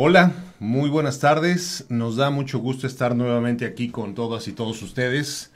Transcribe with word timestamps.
Hola, 0.00 0.30
muy 0.60 0.88
buenas 0.88 1.18
tardes. 1.18 1.84
Nos 1.88 2.14
da 2.14 2.30
mucho 2.30 2.60
gusto 2.60 2.86
estar 2.86 3.16
nuevamente 3.16 3.64
aquí 3.64 3.88
con 3.90 4.14
todas 4.14 4.46
y 4.46 4.52
todos 4.52 4.80
ustedes 4.80 5.50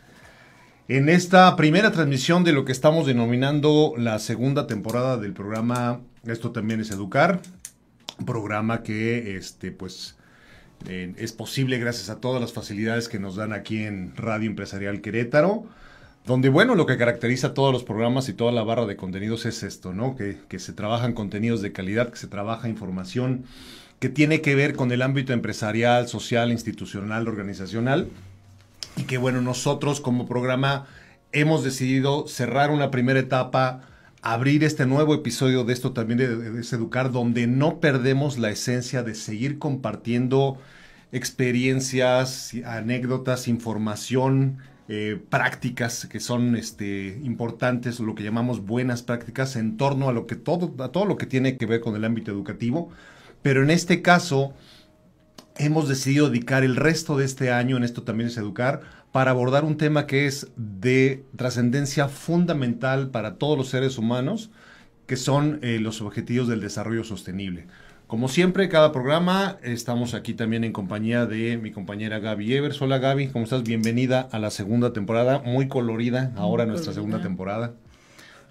en 0.89 1.09
esta 1.09 1.55
primera 1.55 1.93
transmisión 1.93 2.43
de 2.43 2.53
lo 2.53 2.65
que 2.65 2.73
estamos 2.73 3.07
denominando 3.07 3.95
la 3.97 4.19
segunda 4.19 4.67
temporada 4.67 5.17
del 5.17 5.33
programa 5.33 6.01
Esto 6.27 6.51
también 6.51 6.81
es 6.81 6.91
educar, 6.91 7.41
programa 8.27 8.83
que 8.83 9.37
este 9.37 9.70
pues 9.70 10.17
eh, 10.89 11.15
es 11.19 11.33
posible 11.33 11.79
gracias 11.79 12.11
a 12.11 12.19
todas 12.19 12.41
las 12.41 12.53
facilidades 12.53 13.09
que 13.09 13.20
nos 13.20 13.37
dan 13.37 13.53
aquí 13.53 13.85
en 13.85 14.13
Radio 14.17 14.51
Empresarial 14.51 15.03
Querétaro. 15.03 15.67
Donde, 16.27 16.48
bueno, 16.48 16.75
lo 16.75 16.87
que 16.87 16.98
caracteriza 16.98 17.55
todos 17.55 17.73
los 17.73 17.85
programas 17.85 18.29
y 18.29 18.33
toda 18.33 18.51
la 18.51 18.63
barra 18.63 18.87
de 18.87 18.97
contenidos 18.97 19.45
es 19.45 19.65
esto, 19.65 19.93
¿no? 19.93 20.15
Que, 20.15 20.39
que 20.48 20.61
se 20.61 20.73
trabajan 20.73 21.15
contenidos 21.15 21.63
de 21.63 21.73
calidad, 21.73 22.11
que 22.11 22.17
se 22.17 22.29
trabaja 22.29 22.69
información 22.69 23.45
que 24.03 24.08
tiene 24.08 24.41
que 24.41 24.56
ver 24.56 24.75
con 24.75 24.91
el 24.91 25.00
ámbito 25.00 25.33
empresarial, 25.33 26.08
social, 26.08 26.50
institucional, 26.50 27.28
organizacional. 27.28 28.08
Y 28.97 29.05
que 29.05 29.17
bueno, 29.17 29.41
nosotros 29.42 30.00
como 30.00 30.27
programa 30.27 30.89
hemos 31.31 31.62
decidido 31.62 32.27
cerrar 32.27 32.73
una 32.73 32.91
primera 32.91 33.20
etapa, 33.20 33.83
abrir 34.20 34.64
este 34.64 34.86
nuevo 34.86 35.14
episodio 35.14 35.62
de 35.62 35.73
esto 35.73 35.92
también 35.92 36.19
de, 36.19 36.36
de, 36.36 36.61
Educar, 36.62 37.12
donde 37.12 37.47
no 37.47 37.78
perdemos 37.78 38.39
la 38.39 38.50
esencia 38.50 39.05
de 39.05 39.14
seguir 39.14 39.61
compartiendo 39.61 40.58
experiencias, 41.12 42.55
anécdotas, 42.67 43.47
información, 43.47 44.58
eh, 44.89 45.17
prácticas 45.30 46.06
que 46.06 46.19
son 46.19 46.56
este, 46.56 47.20
importantes, 47.23 48.00
lo 48.00 48.17
que 48.17 48.25
llamamos 48.25 48.67
buenas 48.67 49.05
prácticas 49.05 49.55
en 49.55 49.77
torno 49.77 50.08
a 50.08 50.12
lo 50.12 50.27
que 50.27 50.34
todo, 50.34 50.75
a 50.83 50.89
todo 50.89 51.05
lo 51.05 51.17
que 51.17 51.27
tiene 51.27 51.56
que 51.56 51.67
ver 51.67 51.80
con 51.80 51.95
el 51.95 52.05
ámbito 52.05 52.33
educativo. 52.33 52.91
Pero 53.43 53.62
en 53.62 53.71
este 53.71 54.03
caso, 54.03 54.55
hemos 55.57 55.89
decidido 55.89 56.30
dedicar 56.30 56.63
el 56.64 56.77
resto 56.77 57.17
de 57.17 57.25
este 57.25 57.51
año, 57.51 57.77
en 57.77 57.85
esto 57.85 58.03
también 58.03 58.29
es 58.29 58.36
educar, 58.36 58.80
para 59.11 59.33
abordar 59.33 59.64
un 59.64 59.77
tema 59.77 60.07
que 60.07 60.27
es 60.27 60.48
de 60.57 61.25
trascendencia 61.36 62.08
fundamental 62.08 63.11
para 63.11 63.35
todos 63.35 63.58
los 63.58 63.69
seres 63.69 63.98
humanos, 63.98 64.51
que 65.07 65.17
son 65.17 65.58
eh, 65.63 65.79
los 65.80 66.01
objetivos 66.01 66.48
del 66.48 66.61
desarrollo 66.61 67.05
sostenible. 67.05 67.67
Como 68.07 68.29
siempre, 68.29 68.69
cada 68.69 68.92
programa, 68.92 69.59
estamos 69.63 70.14
aquí 70.14 70.35
también 70.35 70.64
en 70.64 70.73
compañía 70.73 71.27
de 71.27 71.57
mi 71.57 71.73
compañera 71.73 72.19
Gaby 72.19 72.55
Evers. 72.55 72.80
Hola 72.80 72.98
Gaby, 72.98 73.29
¿cómo 73.29 73.45
estás? 73.45 73.63
Bienvenida 73.63 74.29
a 74.30 74.39
la 74.39 74.51
segunda 74.51 74.92
temporada, 74.92 75.41
muy 75.45 75.69
colorida, 75.69 76.33
ahora 76.36 76.64
muy 76.64 76.73
nuestra 76.73 76.92
colorida. 76.92 76.95
segunda 76.95 77.23
temporada. 77.23 77.74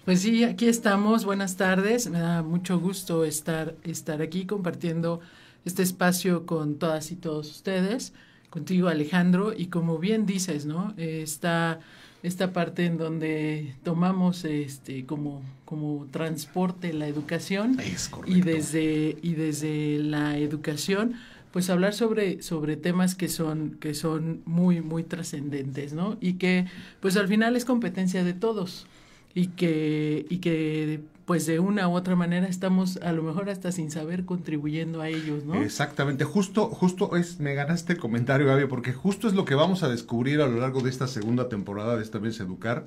Pues 0.04 0.22
sí, 0.22 0.42
aquí 0.42 0.66
estamos. 0.66 1.24
Buenas 1.24 1.56
tardes. 1.56 2.10
Me 2.10 2.18
da 2.18 2.42
mucho 2.42 2.80
gusto 2.80 3.24
estar, 3.24 3.76
estar 3.84 4.20
aquí 4.20 4.46
compartiendo 4.46 5.20
este 5.64 5.84
espacio 5.84 6.44
con 6.44 6.74
todas 6.74 7.12
y 7.12 7.16
todos 7.16 7.48
ustedes, 7.48 8.12
contigo 8.50 8.88
Alejandro. 8.88 9.52
Y 9.56 9.66
como 9.66 9.98
bien 9.98 10.26
dices, 10.26 10.66
¿no? 10.66 10.92
Esta, 10.96 11.78
esta 12.24 12.52
parte 12.52 12.84
en 12.84 12.98
donde 12.98 13.76
tomamos 13.84 14.44
este 14.44 15.06
como, 15.06 15.40
como 15.64 16.08
transporte 16.10 16.92
la 16.92 17.06
educación 17.06 17.78
es 17.78 18.10
y 18.26 18.40
desde, 18.40 19.16
y 19.22 19.34
desde 19.34 20.00
la 20.00 20.36
educación 20.36 21.14
pues 21.52 21.70
hablar 21.70 21.94
sobre, 21.94 22.42
sobre 22.42 22.76
temas 22.76 23.14
que 23.14 23.28
son, 23.28 23.76
que 23.78 23.94
son 23.94 24.40
muy, 24.46 24.80
muy 24.80 25.04
trascendentes, 25.04 25.92
¿no? 25.92 26.16
Y 26.18 26.34
que 26.34 26.66
pues 26.98 27.16
al 27.16 27.28
final 27.28 27.54
es 27.54 27.64
competencia 27.64 28.24
de 28.24 28.32
todos 28.32 28.86
y 29.34 29.48
que, 29.48 30.26
y 30.28 30.38
que 30.38 31.00
pues 31.24 31.46
de 31.46 31.60
una 31.60 31.88
u 31.88 31.94
otra 31.94 32.16
manera 32.16 32.46
estamos 32.46 32.98
a 32.98 33.12
lo 33.12 33.22
mejor 33.22 33.48
hasta 33.48 33.72
sin 33.72 33.90
saber 33.90 34.24
contribuyendo 34.24 35.00
a 35.00 35.08
ellos, 35.08 35.44
¿no? 35.44 35.54
Exactamente, 35.54 36.24
justo, 36.24 36.66
justo 36.68 37.16
es, 37.16 37.40
me 37.40 37.54
ganaste 37.54 37.94
el 37.94 37.98
comentario, 37.98 38.46
Gaby, 38.46 38.66
porque 38.66 38.92
justo 38.92 39.28
es 39.28 39.34
lo 39.34 39.44
que 39.44 39.54
vamos 39.54 39.82
a 39.82 39.88
descubrir 39.88 40.40
a 40.40 40.46
lo 40.46 40.58
largo 40.58 40.80
de 40.80 40.90
esta 40.90 41.06
segunda 41.06 41.48
temporada 41.48 41.96
de 41.96 42.02
esta 42.02 42.18
vez 42.18 42.40
Educar. 42.40 42.86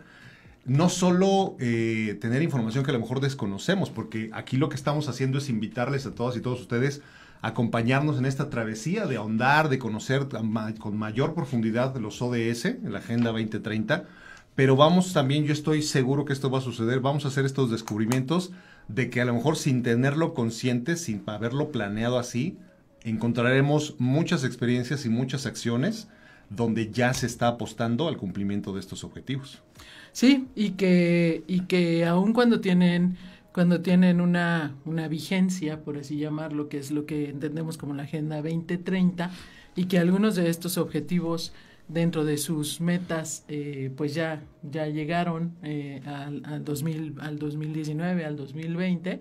No 0.65 0.89
solo 0.89 1.55
eh, 1.59 2.17
tener 2.19 2.41
información 2.41 2.83
que 2.83 2.89
a 2.89 2.93
lo 2.93 2.99
mejor 2.99 3.19
desconocemos, 3.19 3.91
porque 3.91 4.31
aquí 4.33 4.57
lo 4.57 4.67
que 4.67 4.75
estamos 4.75 5.07
haciendo 5.07 5.37
es 5.37 5.47
invitarles 5.47 6.07
a 6.07 6.15
todas 6.15 6.35
y 6.35 6.41
todos 6.41 6.59
ustedes 6.59 7.01
a 7.43 7.49
acompañarnos 7.49 8.17
en 8.17 8.25
esta 8.25 8.49
travesía 8.49 9.05
de 9.05 9.17
ahondar, 9.17 9.69
de 9.69 9.77
conocer 9.77 10.27
con 10.79 10.97
mayor 10.97 11.35
profundidad 11.35 11.95
los 11.97 12.19
ODS, 12.21 12.77
la 12.83 12.97
Agenda 12.97 13.31
2030 13.31 14.05
pero 14.55 14.75
vamos 14.75 15.11
también, 15.11 15.45
yo 15.45 15.53
estoy 15.53 15.81
seguro 15.81 16.23
que 16.25 16.33
esto 16.33 16.49
va 16.49 16.59
a 16.59 16.61
suceder, 16.61 17.01
vamos 17.01 17.25
a 17.25 17.27
hacer 17.27 17.45
estos 17.45 17.69
descubrimientos 17.69 18.51
de 18.87 19.09
que 19.09 19.21
a 19.21 19.25
lo 19.25 19.33
mejor 19.33 19.57
sin 19.57 19.83
tenerlo 19.83 20.33
consciente, 20.33 20.95
sin 20.95 21.23
haberlo 21.27 21.71
planeado 21.71 22.17
así, 22.17 22.57
encontraremos 23.03 23.95
muchas 23.99 24.43
experiencias 24.43 25.05
y 25.05 25.09
muchas 25.09 25.45
acciones 25.45 26.07
donde 26.49 26.91
ya 26.91 27.13
se 27.13 27.25
está 27.25 27.47
apostando 27.47 28.07
al 28.07 28.17
cumplimiento 28.17 28.73
de 28.73 28.79
estos 28.79 29.03
objetivos. 29.03 29.61
Sí, 30.11 30.47
y 30.55 30.71
que, 30.71 31.43
y 31.47 31.61
que 31.61 32.05
aun 32.05 32.33
cuando 32.33 32.61
tienen, 32.61 33.17
cuando 33.53 33.81
tienen 33.81 34.21
una, 34.21 34.75
una 34.85 35.07
vigencia, 35.07 35.83
por 35.83 35.97
así 35.97 36.17
llamarlo, 36.17 36.69
que 36.69 36.77
es 36.77 36.91
lo 36.91 37.05
que 37.05 37.29
entendemos 37.29 37.77
como 37.77 37.93
la 37.93 38.03
Agenda 38.03 38.37
2030, 38.37 39.31
y 39.75 39.85
que 39.85 39.99
algunos 39.99 40.35
de 40.35 40.49
estos 40.49 40.77
objetivos 40.77 41.51
dentro 41.87 42.25
de 42.25 42.37
sus 42.37 42.81
metas, 42.81 43.45
eh, 43.47 43.91
pues 43.95 44.13
ya, 44.13 44.41
ya 44.63 44.87
llegaron 44.87 45.53
eh, 45.63 46.01
al, 46.05 46.43
al, 46.45 46.65
2000, 46.65 47.15
al 47.19 47.37
2019, 47.37 48.25
al 48.25 48.35
2020. 48.35 49.19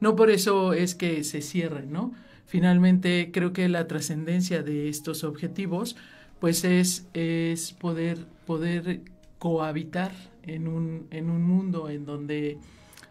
No 0.00 0.16
por 0.16 0.30
eso 0.30 0.72
es 0.72 0.94
que 0.94 1.24
se 1.24 1.42
cierren, 1.42 1.92
¿no? 1.92 2.12
Finalmente, 2.46 3.30
creo 3.32 3.52
que 3.52 3.68
la 3.68 3.86
trascendencia 3.86 4.62
de 4.62 4.88
estos 4.88 5.22
objetivos, 5.22 5.96
pues 6.40 6.64
es, 6.64 7.06
es 7.14 7.72
poder, 7.72 8.26
poder 8.46 9.02
cohabitar 9.38 10.12
en 10.42 10.66
un, 10.66 11.06
en 11.10 11.30
un 11.30 11.42
mundo 11.42 11.88
en 11.88 12.06
donde, 12.06 12.58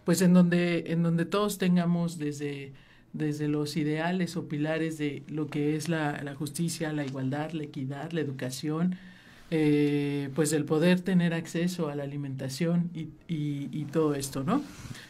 pues 0.04 0.22
en 0.22 0.34
donde, 0.34 0.92
en 0.92 1.04
donde 1.04 1.26
todos 1.26 1.58
tengamos 1.58 2.18
desde 2.18 2.74
desde 3.14 3.48
los 3.48 3.76
ideales 3.78 4.38
o 4.38 4.48
pilares 4.48 4.98
de 4.98 5.24
lo 5.28 5.48
que 5.48 5.76
es 5.76 5.90
la, 5.90 6.22
la 6.24 6.36
justicia, 6.36 6.94
la 6.94 7.06
igualdad, 7.06 7.52
la 7.52 7.64
equidad, 7.64 8.12
la 8.12 8.22
educación, 8.22 8.98
eh, 9.52 10.30
pues 10.36 10.54
el 10.54 10.66
poder 10.66 11.00
tener 11.00 11.34
acceso 11.34 11.90
a 11.90 11.96
la 11.96 12.04
alimentación 12.04 12.92
y, 12.94 13.10
y, 13.28 13.70
y 13.72 13.86
todo 13.92 14.14
esto, 14.14 14.44
¿no? 14.44 14.62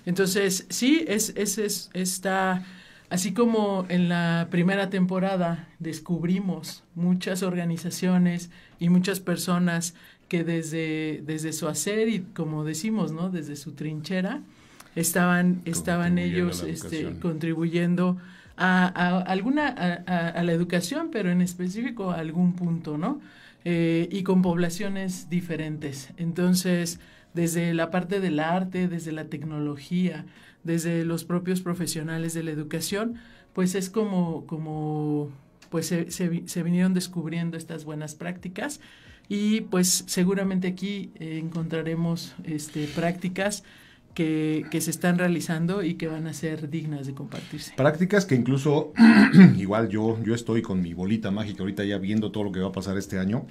Entonces, 0.06 0.66
sí, 0.70 1.04
es, 1.08 1.34
es, 1.36 1.58
es, 1.58 1.90
está, 1.94 2.66
así 3.10 3.34
como 3.34 3.86
en 3.90 4.08
la 4.08 4.48
primera 4.50 4.90
temporada 4.90 5.68
descubrimos 5.80 6.84
muchas 6.96 7.44
organizaciones 7.44 8.50
y 8.80 8.88
muchas 8.88 9.20
personas 9.20 9.94
que 10.30 10.46
desde, 10.46 11.22
desde 11.26 11.52
su 11.52 11.68
hacer 11.68 12.08
y 12.08 12.22
como 12.22 12.64
decimos, 12.64 13.12
¿no? 13.12 13.30
Desde 13.30 13.58
su 13.58 13.74
trinchera, 13.74 14.42
estaban, 15.00 15.62
estaban 15.66 16.18
ellos 16.18 16.64
este, 16.64 17.20
contribuyendo 17.20 18.18
a, 18.58 18.88
a 18.88 19.22
alguna, 19.22 19.68
a, 19.68 20.30
a, 20.30 20.44
la 20.44 20.52
educación, 20.52 21.10
pero 21.12 21.32
en 21.32 21.42
específico 21.42 22.12
a 22.12 22.20
algún 22.20 22.54
punto, 22.54 22.98
¿no? 22.98 23.20
eh, 23.66 24.08
y 24.12 24.24
con 24.24 24.42
poblaciones 24.42 25.30
diferentes. 25.30 26.10
Entonces, 26.18 27.00
desde 27.34 27.74
la 27.74 27.92
parte 27.92 28.20
del 28.20 28.40
arte, 28.40 28.88
desde 28.88 29.12
la 29.12 29.26
tecnología, 29.26 30.26
desde 30.64 31.06
los 31.06 31.26
propios 31.26 31.62
profesionales 31.62 32.34
de 32.34 32.44
la 32.44 32.52
educación, 32.52 33.16
pues 33.54 33.76
es 33.76 33.90
como, 33.90 34.46
como 34.46 35.30
pues 35.70 35.88
se, 35.88 36.10
se, 36.12 36.64
vinieron 36.64 36.94
descubriendo 36.94 37.58
estas 37.58 37.86
buenas 37.86 38.16
prácticas 38.16 38.80
y 39.28 39.62
pues 39.62 40.04
seguramente 40.08 40.68
aquí 40.68 41.12
encontraremos 41.20 42.34
este, 42.44 42.88
prácticas 42.88 43.64
que, 44.14 44.66
que, 44.70 44.82
se 44.82 44.92
están 44.92 45.18
realizando 45.18 45.84
y 45.84 45.96
que 45.96 46.08
van 46.08 46.28
a 46.28 46.34
ser 46.34 46.70
dignas 46.70 47.08
de 47.08 47.14
compartirse. 47.14 47.74
Prácticas 47.76 48.26
que 48.26 48.36
incluso, 48.36 48.92
igual 49.58 49.90
yo, 49.90 50.22
yo 50.24 50.36
estoy 50.36 50.62
con 50.62 50.82
mi 50.82 50.94
bolita 50.94 51.32
mágica 51.32 51.62
ahorita 51.62 51.84
ya 51.84 51.98
viendo 51.98 52.32
todo 52.32 52.46
lo 52.46 52.52
que 52.52 52.60
va 52.60 52.70
a 52.70 52.72
pasar 52.72 52.98
este 52.98 53.20
año. 53.20 53.46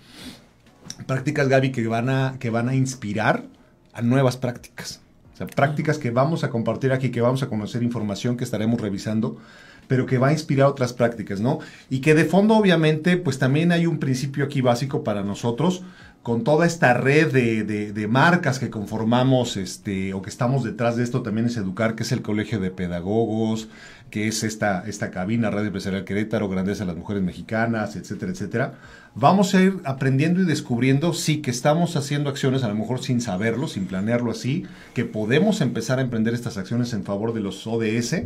Prácticas, 1.06 1.48
Gaby, 1.48 1.72
que 1.72 1.86
van 1.86 2.08
a, 2.08 2.36
que 2.38 2.50
van 2.50 2.68
a 2.68 2.74
inspirar 2.74 3.46
a 3.92 4.02
nuevas 4.02 4.36
prácticas. 4.36 5.00
O 5.34 5.36
sea, 5.36 5.46
prácticas 5.46 5.98
que 5.98 6.10
vamos 6.10 6.42
a 6.44 6.50
compartir 6.50 6.92
aquí, 6.92 7.10
que 7.10 7.20
vamos 7.20 7.42
a 7.42 7.48
conocer 7.48 7.82
información 7.82 8.36
que 8.36 8.44
estaremos 8.44 8.80
revisando, 8.80 9.38
pero 9.86 10.06
que 10.06 10.18
va 10.18 10.28
a 10.28 10.32
inspirar 10.32 10.68
otras 10.68 10.92
prácticas, 10.92 11.40
¿no? 11.40 11.58
Y 11.90 12.00
que 12.00 12.14
de 12.14 12.24
fondo, 12.24 12.56
obviamente, 12.56 13.16
pues 13.16 13.38
también 13.38 13.72
hay 13.72 13.86
un 13.86 13.98
principio 13.98 14.44
aquí 14.44 14.60
básico 14.60 15.02
para 15.02 15.22
nosotros, 15.22 15.82
con 16.22 16.44
toda 16.44 16.66
esta 16.66 16.94
red 16.94 17.32
de, 17.32 17.64
de, 17.64 18.08
marcas 18.08 18.58
que 18.58 18.70
conformamos, 18.70 19.56
este, 19.56 20.12
o 20.12 20.20
que 20.20 20.28
estamos 20.28 20.62
detrás 20.62 20.96
de 20.96 21.04
esto, 21.04 21.22
también 21.22 21.46
es 21.46 21.56
Educar, 21.56 21.94
que 21.94 22.02
es 22.02 22.12
el 22.12 22.22
Colegio 22.22 22.60
de 22.60 22.70
Pedagogos, 22.70 23.68
que 24.10 24.28
es 24.28 24.42
esta, 24.42 24.84
esta 24.86 25.10
cabina 25.10 25.50
Radio 25.50 25.68
Empresarial 25.68 26.04
Querétaro, 26.04 26.48
Grandeza 26.48 26.84
de 26.84 26.88
las 26.88 26.96
Mujeres 26.96 27.22
Mexicanas, 27.22 27.96
etcétera, 27.96 28.32
etcétera. 28.32 28.74
Vamos 29.14 29.54
a 29.54 29.62
ir 29.62 29.80
aprendiendo 29.84 30.40
y 30.40 30.44
descubriendo, 30.44 31.12
sí, 31.12 31.40
que 31.40 31.50
estamos 31.50 31.96
haciendo 31.96 32.30
acciones, 32.30 32.62
a 32.62 32.68
lo 32.68 32.74
mejor 32.74 33.02
sin 33.02 33.20
saberlo, 33.20 33.66
sin 33.66 33.86
planearlo 33.86 34.30
así, 34.30 34.66
que 34.94 35.04
podemos 35.04 35.60
empezar 35.60 35.98
a 35.98 36.02
emprender 36.02 36.34
estas 36.34 36.56
acciones 36.56 36.92
en 36.92 37.04
favor 37.04 37.32
de 37.32 37.40
los 37.40 37.66
ODS, 37.66 38.22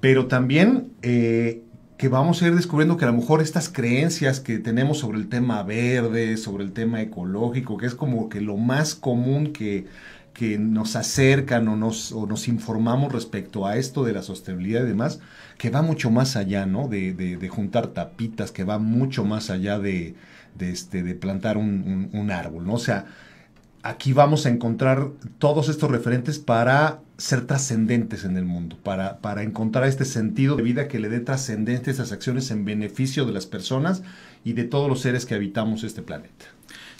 pero 0.00 0.26
también 0.26 0.92
eh, 1.02 1.62
que 1.96 2.08
vamos 2.08 2.42
a 2.42 2.48
ir 2.48 2.54
descubriendo 2.54 2.96
que 2.96 3.04
a 3.04 3.08
lo 3.08 3.14
mejor 3.14 3.40
estas 3.40 3.68
creencias 3.68 4.40
que 4.40 4.58
tenemos 4.58 4.98
sobre 4.98 5.18
el 5.18 5.28
tema 5.28 5.62
verde, 5.62 6.36
sobre 6.36 6.64
el 6.64 6.72
tema 6.72 7.00
ecológico, 7.00 7.76
que 7.76 7.86
es 7.86 7.94
como 7.94 8.28
que 8.28 8.40
lo 8.40 8.56
más 8.56 8.94
común 8.94 9.52
que 9.52 9.86
que 10.34 10.58
nos 10.58 10.96
acercan 10.96 11.68
o 11.68 11.76
nos, 11.76 12.12
o 12.12 12.26
nos 12.26 12.48
informamos 12.48 13.12
respecto 13.12 13.66
a 13.66 13.76
esto 13.76 14.04
de 14.04 14.12
la 14.12 14.22
sostenibilidad 14.22 14.82
y 14.82 14.88
demás, 14.88 15.20
que 15.56 15.70
va 15.70 15.80
mucho 15.80 16.10
más 16.10 16.34
allá, 16.36 16.66
¿no? 16.66 16.88
De, 16.88 17.14
de, 17.14 17.48
juntar 17.48 17.88
tapitas, 17.88 18.50
que 18.50 18.64
va 18.64 18.78
mucho 18.78 19.24
más 19.24 19.48
allá 19.48 19.78
de, 19.78 20.16
de 20.56 20.70
este, 20.70 21.04
de 21.04 21.14
plantar 21.14 21.56
un, 21.56 22.10
un, 22.12 22.30
árbol, 22.32 22.66
¿no? 22.66 22.74
O 22.74 22.78
sea, 22.78 23.06
aquí 23.84 24.14
vamos 24.14 24.46
a 24.46 24.48
encontrar 24.48 25.10
todos 25.38 25.68
estos 25.68 25.90
referentes 25.90 26.38
para 26.38 27.00
ser 27.18 27.46
trascendentes 27.46 28.24
en 28.24 28.38
el 28.38 28.46
mundo, 28.46 28.76
para, 28.82 29.18
para 29.18 29.42
encontrar 29.42 29.84
este 29.84 30.06
sentido 30.06 30.56
de 30.56 30.62
vida 30.62 30.88
que 30.88 30.98
le 30.98 31.10
dé 31.10 31.20
trascendencia 31.20 31.92
a 31.92 31.94
esas 31.94 32.10
acciones 32.10 32.50
en 32.50 32.64
beneficio 32.64 33.26
de 33.26 33.32
las 33.32 33.44
personas 33.44 34.02
y 34.42 34.54
de 34.54 34.64
todos 34.64 34.88
los 34.88 35.00
seres 35.00 35.26
que 35.26 35.34
habitamos 35.34 35.84
este 35.84 36.00
planeta. 36.00 36.46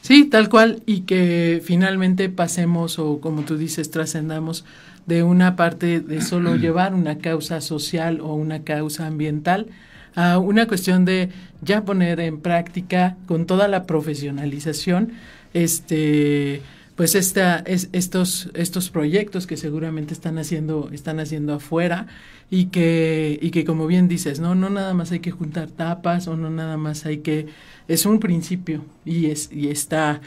Sí, 0.02 0.26
tal 0.26 0.50
cual, 0.50 0.82
y 0.84 1.00
que 1.00 1.62
finalmente 1.64 2.28
pasemos 2.28 2.98
o 2.98 3.18
como 3.18 3.42
tú 3.42 3.56
dices, 3.56 3.90
trascendamos 3.90 4.66
de 5.06 5.22
una 5.22 5.56
parte 5.56 6.00
de 6.00 6.20
solo 6.20 6.54
llevar 6.56 6.92
una 6.92 7.16
causa 7.16 7.62
social 7.62 8.20
o 8.20 8.34
una 8.34 8.62
causa 8.62 9.06
ambiental 9.06 9.68
a 10.14 10.38
una 10.38 10.68
cuestión 10.68 11.06
de 11.06 11.30
ya 11.62 11.84
poner 11.84 12.20
en 12.20 12.40
práctica 12.40 13.16
con 13.26 13.46
toda 13.46 13.68
la 13.68 13.84
profesionalización 13.84 15.12
este 15.54 16.62
pues 16.96 17.16
esta, 17.16 17.58
es, 17.58 17.88
estos, 17.92 18.50
estos 18.54 18.90
proyectos 18.90 19.46
que 19.46 19.56
seguramente 19.56 20.14
están 20.14 20.38
haciendo, 20.38 20.90
están 20.92 21.18
haciendo 21.18 21.54
afuera 21.54 22.06
y 22.50 22.66
que, 22.66 23.38
y 23.42 23.50
que 23.50 23.64
como 23.64 23.86
bien 23.86 24.06
dices, 24.06 24.38
no, 24.38 24.54
no 24.54 24.70
nada 24.70 24.94
más 24.94 25.10
hay 25.10 25.18
que 25.18 25.32
juntar 25.32 25.70
tapas 25.70 26.28
o 26.28 26.36
no 26.36 26.50
nada 26.50 26.76
más 26.76 27.04
hay 27.04 27.18
que, 27.18 27.46
es 27.88 28.06
un 28.06 28.20
principio 28.20 28.84
y 29.04 29.26
es, 29.26 29.50
y 29.52 29.68
está, 29.70 30.20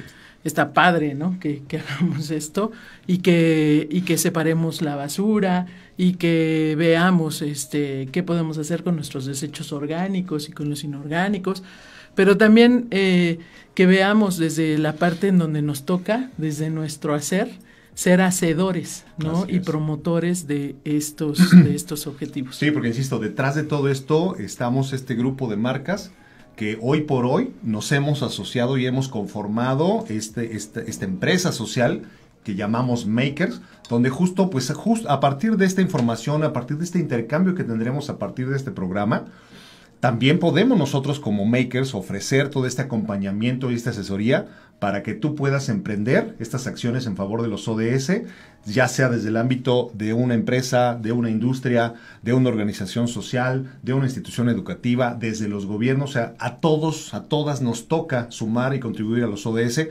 está 0.43 0.73
padre, 0.73 1.15
¿no? 1.15 1.39
Que, 1.39 1.61
hagamos 1.79 2.31
esto 2.31 2.71
y 3.05 3.19
que, 3.19 3.87
y 3.89 4.01
que 4.01 4.17
separemos 4.17 4.81
la 4.81 4.97
basura 4.97 5.67
y 5.97 6.13
que 6.15 6.75
veamos 6.77 7.41
este 7.41 8.09
qué 8.11 8.23
podemos 8.23 8.57
hacer 8.57 8.83
con 8.83 8.95
nuestros 8.95 9.25
desechos 9.25 9.71
orgánicos 9.71 10.49
y 10.49 10.51
con 10.51 10.69
los 10.69 10.83
inorgánicos 10.83 11.63
pero 12.17 12.35
también 12.35 12.87
eh, 12.89 13.37
que 13.75 13.85
veamos 13.85 14.37
desde 14.37 14.79
la 14.79 14.93
parte 14.93 15.27
en 15.27 15.37
donde 15.37 15.61
nos 15.61 15.85
toca, 15.85 16.31
desde 16.39 16.71
nuestro 16.71 17.13
hacer, 17.13 17.47
ser 17.93 18.21
hacedores, 18.21 19.05
¿no? 19.19 19.45
Y 19.47 19.59
promotores 19.59 20.47
de 20.47 20.75
estos, 20.83 21.51
de 21.63 21.75
estos 21.75 22.07
objetivos. 22.07 22.55
Sí, 22.55 22.71
porque 22.71 22.87
insisto, 22.87 23.19
detrás 23.19 23.53
de 23.53 23.61
todo 23.61 23.87
esto 23.87 24.35
estamos 24.37 24.93
este 24.93 25.13
grupo 25.13 25.47
de 25.47 25.57
marcas 25.57 26.11
que 26.55 26.79
hoy 26.81 27.01
por 27.01 27.27
hoy 27.27 27.53
nos 27.61 27.91
hemos 27.91 28.23
asociado 28.23 28.79
y 28.79 28.87
hemos 28.87 29.09
conformado 29.09 30.03
este, 30.09 30.55
este 30.55 30.89
esta 30.89 31.05
empresa 31.05 31.51
social 31.51 32.01
que 32.43 32.55
llamamos 32.55 33.05
Makers, 33.05 33.61
donde 33.91 34.09
justo, 34.09 34.49
pues, 34.49 34.71
justo 34.71 35.07
a 35.11 35.19
partir 35.19 35.55
de 35.55 35.67
esta 35.67 35.83
información, 35.83 36.43
a 36.43 36.51
partir 36.51 36.77
de 36.77 36.85
este 36.85 36.97
intercambio 36.97 37.53
que 37.53 37.63
tendremos 37.63 38.09
a 38.09 38.17
partir 38.17 38.49
de 38.49 38.57
este 38.57 38.71
programa, 38.71 39.25
también 39.99 40.37
podemos 40.39 40.77
nosotros 40.77 41.19
como 41.19 41.45
makers 41.45 41.95
ofrecer 41.95 42.49
todo 42.49 42.67
este 42.67 42.83
acompañamiento 42.83 43.71
y 43.71 43.75
esta 43.75 43.89
asesoría 43.89 44.47
para 44.79 45.01
que 45.01 45.15
tú 45.15 45.33
puedas 45.33 45.69
emprender 45.69 46.35
estas 46.39 46.67
acciones 46.67 47.07
en 47.07 47.15
favor 47.15 47.41
de 47.41 47.47
los 47.47 47.67
ODS, 47.67 48.11
ya 48.65 48.87
sea 48.87 49.09
desde 49.09 49.29
el 49.29 49.37
ámbito 49.37 49.89
de 49.95 50.13
una 50.13 50.35
empresa, 50.35 50.95
de 51.01 51.11
una 51.11 51.31
industria, 51.31 51.95
de 52.21 52.33
una 52.33 52.49
organización 52.49 53.07
social, 53.07 53.71
de 53.81 53.93
una 53.93 54.05
institución 54.05 54.49
educativa, 54.49 55.15
desde 55.19 55.47
los 55.47 55.65
gobiernos, 55.65 56.11
o 56.11 56.13
sea, 56.13 56.35
a 56.37 56.57
todos, 56.57 57.15
a 57.15 57.23
todas 57.23 57.61
nos 57.61 57.87
toca 57.87 58.29
sumar 58.29 58.75
y 58.75 58.79
contribuir 58.79 59.23
a 59.23 59.27
los 59.27 59.47
ODS, 59.47 59.87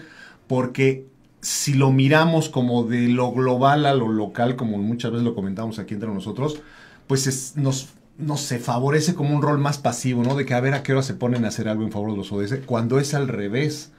porque 0.46 1.06
si 1.40 1.74
lo 1.74 1.90
miramos 1.90 2.48
como 2.48 2.84
de 2.84 3.08
lo 3.08 3.32
global 3.32 3.86
a 3.86 3.94
lo 3.94 4.08
local, 4.08 4.54
como 4.54 4.78
muchas 4.78 5.10
veces 5.10 5.24
lo 5.24 5.34
comentamos 5.34 5.80
aquí 5.80 5.94
entre 5.94 6.12
nosotros, 6.12 6.60
pues 7.08 7.54
nos 7.56 7.88
no 8.18 8.36
sé, 8.36 8.58
favorece 8.58 9.14
como 9.14 9.34
un 9.34 9.42
rol 9.42 9.58
más 9.58 9.78
pasivo, 9.78 10.22
¿no? 10.22 10.34
De 10.34 10.46
que 10.46 10.54
a 10.54 10.60
ver 10.60 10.74
a 10.74 10.82
qué 10.82 10.92
hora 10.92 11.02
se 11.02 11.14
ponen 11.14 11.44
a 11.44 11.48
hacer 11.48 11.68
algo 11.68 11.84
en 11.84 11.92
favor 11.92 12.12
de 12.12 12.16
los 12.16 12.32
ODS, 12.32 12.60
cuando 12.64 12.98
es 12.98 13.14
al 13.14 13.28
revés. 13.28 13.92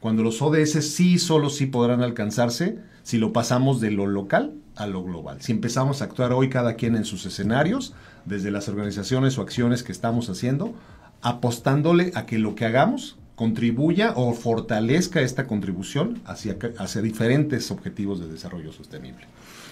Cuando 0.00 0.22
los 0.22 0.40
ODS 0.40 0.84
sí, 0.84 1.18
solo 1.18 1.50
sí 1.50 1.66
podrán 1.66 2.02
alcanzarse 2.02 2.78
si 3.02 3.18
lo 3.18 3.32
pasamos 3.32 3.80
de 3.80 3.90
lo 3.90 4.06
local 4.06 4.54
a 4.76 4.86
lo 4.86 5.04
global. 5.04 5.42
Si 5.42 5.52
empezamos 5.52 6.00
a 6.00 6.06
actuar 6.06 6.32
hoy 6.32 6.48
cada 6.48 6.74
quien 6.74 6.96
en 6.96 7.04
sus 7.04 7.26
escenarios, 7.26 7.94
desde 8.24 8.50
las 8.50 8.68
organizaciones 8.68 9.36
o 9.36 9.42
acciones 9.42 9.82
que 9.82 9.92
estamos 9.92 10.30
haciendo, 10.30 10.74
apostándole 11.20 12.12
a 12.14 12.24
que 12.24 12.38
lo 12.38 12.54
que 12.54 12.64
hagamos 12.64 13.18
contribuya 13.40 14.12
o 14.16 14.34
fortalezca 14.34 15.22
esta 15.22 15.46
contribución 15.46 16.20
hacia, 16.26 16.58
hacia 16.76 17.00
diferentes 17.00 17.70
objetivos 17.70 18.20
de 18.20 18.28
desarrollo 18.28 18.70
sostenible. 18.70 19.24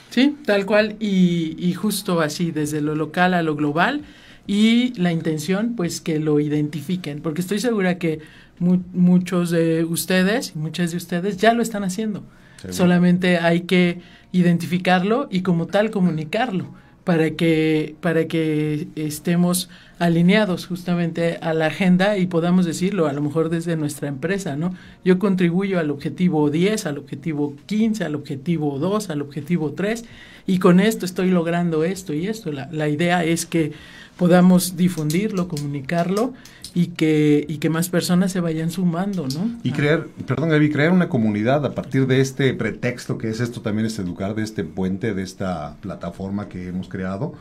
Sí, 0.08 0.38
tal 0.46 0.64
cual, 0.64 0.96
y, 1.00 1.54
y, 1.58 1.74
justo 1.74 2.22
así, 2.22 2.50
desde 2.50 2.80
lo 2.80 2.94
local 2.94 3.34
a 3.34 3.42
lo 3.42 3.56
global, 3.56 4.04
y 4.46 4.94
la 4.94 5.12
intención, 5.12 5.74
pues 5.76 6.00
que 6.00 6.18
lo 6.18 6.40
identifiquen, 6.40 7.20
porque 7.20 7.42
estoy 7.42 7.58
segura 7.58 7.98
que 7.98 8.20
muchos 8.58 9.50
de 9.50 9.84
ustedes 9.84 10.56
muchas 10.56 10.90
de 10.92 10.96
ustedes 10.96 11.36
ya 11.36 11.52
lo 11.52 11.62
están 11.62 11.84
haciendo. 11.84 12.24
Solamente 12.70 13.36
hay 13.36 13.60
que 13.72 14.00
identificarlo 14.32 15.28
y 15.30 15.42
como 15.42 15.66
tal 15.66 15.90
comunicarlo 15.90 16.72
para 17.08 17.30
que, 17.30 17.96
para 18.02 18.28
que 18.28 18.88
estemos 18.94 19.70
alineados 19.98 20.66
justamente 20.66 21.38
a 21.40 21.54
la 21.54 21.68
agenda 21.68 22.18
y 22.18 22.26
podamos 22.26 22.66
decirlo, 22.66 23.06
a 23.06 23.14
lo 23.14 23.22
mejor 23.22 23.48
desde 23.48 23.76
nuestra 23.76 24.08
empresa, 24.08 24.56
¿no? 24.56 24.74
Yo 25.06 25.18
contribuyo 25.18 25.78
al 25.78 25.90
objetivo 25.90 26.50
10, 26.50 26.84
al 26.84 26.98
objetivo 26.98 27.54
15, 27.64 28.04
al 28.04 28.14
objetivo 28.14 28.78
2, 28.78 29.08
al 29.08 29.22
objetivo 29.22 29.72
3, 29.72 30.04
y 30.46 30.58
con 30.58 30.80
esto 30.80 31.06
estoy 31.06 31.30
logrando 31.30 31.82
esto 31.82 32.12
y 32.12 32.26
esto. 32.26 32.52
La, 32.52 32.68
la 32.72 32.90
idea 32.90 33.24
es 33.24 33.46
que 33.46 33.72
podamos 34.18 34.76
difundirlo, 34.76 35.48
comunicarlo 35.48 36.34
y 36.74 36.88
que, 36.88 37.44
y 37.48 37.58
que 37.58 37.70
más 37.70 37.88
personas 37.88 38.32
se 38.32 38.40
vayan 38.40 38.70
sumando, 38.70 39.26
¿no? 39.28 39.58
Y 39.62 39.72
crear, 39.72 40.06
perdón 40.26 40.50
Gaby, 40.50 40.70
crear 40.70 40.92
una 40.92 41.08
comunidad 41.08 41.64
a 41.64 41.74
partir 41.74 42.06
de 42.06 42.20
este 42.20 42.52
pretexto 42.54 43.18
que 43.18 43.28
es 43.28 43.40
esto 43.40 43.60
también 43.60 43.86
es 43.86 43.98
educar, 43.98 44.34
de 44.34 44.42
este 44.42 44.64
puente, 44.64 45.14
de 45.14 45.22
esta 45.22 45.76
plataforma 45.80 46.48
que 46.48 46.68
hemos 46.68 46.88
creado, 46.88 47.34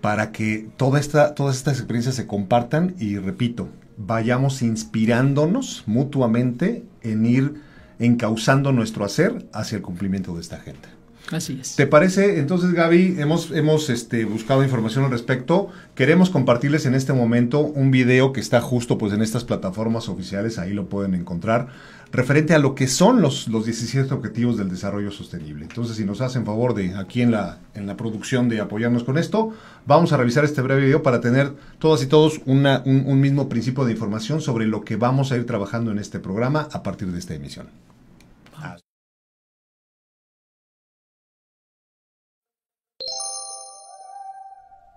para 0.00 0.32
que 0.32 0.68
toda 0.76 0.98
esta, 0.98 1.34
todas 1.34 1.56
estas 1.56 1.78
experiencias 1.78 2.14
se 2.14 2.26
compartan 2.26 2.94
y 2.98 3.18
repito, 3.18 3.68
vayamos 3.96 4.62
inspirándonos 4.62 5.84
mutuamente 5.86 6.84
en 7.02 7.26
ir 7.26 7.54
encauzando 7.98 8.72
nuestro 8.72 9.04
hacer 9.04 9.46
hacia 9.52 9.76
el 9.76 9.82
cumplimiento 9.82 10.34
de 10.34 10.40
esta 10.40 10.56
agenda. 10.56 10.88
Así 11.30 11.58
es. 11.60 11.76
¿Te 11.76 11.86
parece? 11.86 12.40
Entonces, 12.40 12.72
Gaby, 12.72 13.16
hemos, 13.18 13.52
hemos 13.52 13.88
este, 13.88 14.24
buscado 14.24 14.64
información 14.64 15.04
al 15.04 15.12
respecto. 15.12 15.68
Queremos 15.94 16.28
compartirles 16.28 16.86
en 16.86 16.94
este 16.94 17.12
momento 17.12 17.60
un 17.60 17.90
video 17.90 18.32
que 18.32 18.40
está 18.40 18.60
justo 18.60 18.98
pues, 18.98 19.12
en 19.12 19.22
estas 19.22 19.44
plataformas 19.44 20.08
oficiales, 20.08 20.58
ahí 20.58 20.72
lo 20.72 20.88
pueden 20.88 21.14
encontrar, 21.14 21.68
referente 22.10 22.54
a 22.54 22.58
lo 22.58 22.74
que 22.74 22.88
son 22.88 23.22
los, 23.22 23.46
los 23.46 23.64
17 23.64 24.12
Objetivos 24.12 24.56
del 24.56 24.70
Desarrollo 24.70 25.12
Sostenible. 25.12 25.64
Entonces, 25.64 25.96
si 25.96 26.04
nos 26.04 26.20
hacen 26.20 26.44
favor 26.44 26.74
de 26.74 26.96
aquí 26.96 27.22
en 27.22 27.30
la, 27.30 27.58
en 27.74 27.86
la 27.86 27.96
producción 27.96 28.48
de 28.48 28.60
apoyarnos 28.60 29.04
con 29.04 29.16
esto, 29.16 29.52
vamos 29.86 30.12
a 30.12 30.16
revisar 30.16 30.44
este 30.44 30.62
breve 30.62 30.86
video 30.86 31.02
para 31.02 31.20
tener 31.20 31.52
todas 31.78 32.02
y 32.02 32.06
todos 32.06 32.40
una, 32.46 32.82
un, 32.84 33.04
un 33.06 33.20
mismo 33.20 33.48
principio 33.48 33.84
de 33.84 33.92
información 33.92 34.40
sobre 34.40 34.66
lo 34.66 34.82
que 34.84 34.96
vamos 34.96 35.30
a 35.30 35.36
ir 35.36 35.46
trabajando 35.46 35.92
en 35.92 35.98
este 35.98 36.18
programa 36.18 36.68
a 36.72 36.82
partir 36.82 37.12
de 37.12 37.18
esta 37.18 37.34
emisión. 37.34 37.68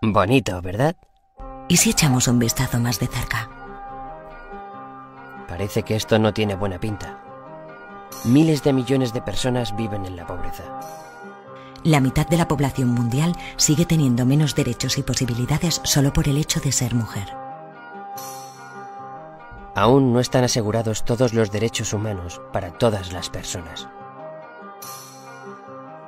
Bonito, 0.06 0.62
¿verdad? 0.62 0.98
¿Y 1.70 1.78
si 1.78 1.92
echamos 1.92 2.28
un 2.28 2.38
vistazo 2.38 2.78
más 2.78 3.00
de 3.00 3.08
cerca? 3.08 3.50
Parece 5.48 5.84
que 5.84 5.96
esto 5.96 6.20
no 6.20 6.34
tiene 6.34 6.56
buena 6.56 6.78
pinta. 6.78 7.24
Miles 8.26 8.64
de 8.64 8.74
millones 8.74 9.14
de 9.14 9.22
personas 9.22 9.74
viven 9.78 10.06
en 10.06 10.18
la 10.18 10.28
pobreza. 10.28 10.64
La 11.86 12.02
mitad 12.02 12.28
de 12.28 12.36
la 12.36 12.50
población 12.50 12.90
mundial 12.90 13.34
sigue 13.56 13.86
teniendo 13.86 14.26
menos 14.26 14.56
derechos 14.56 14.98
y 14.98 15.04
posibilidades 15.04 15.80
solo 15.86 16.12
por 16.12 16.28
el 16.28 16.38
hecho 16.38 16.60
de 16.60 16.74
ser 16.74 16.96
mujer. 16.96 17.30
Aún 19.74 20.12
no 20.12 20.20
están 20.20 20.44
asegurados 20.44 21.06
todos 21.06 21.34
los 21.34 21.50
derechos 21.50 21.94
humanos 21.94 22.42
para 22.52 22.72
todas 22.72 23.14
las 23.14 23.30
personas. 23.30 23.88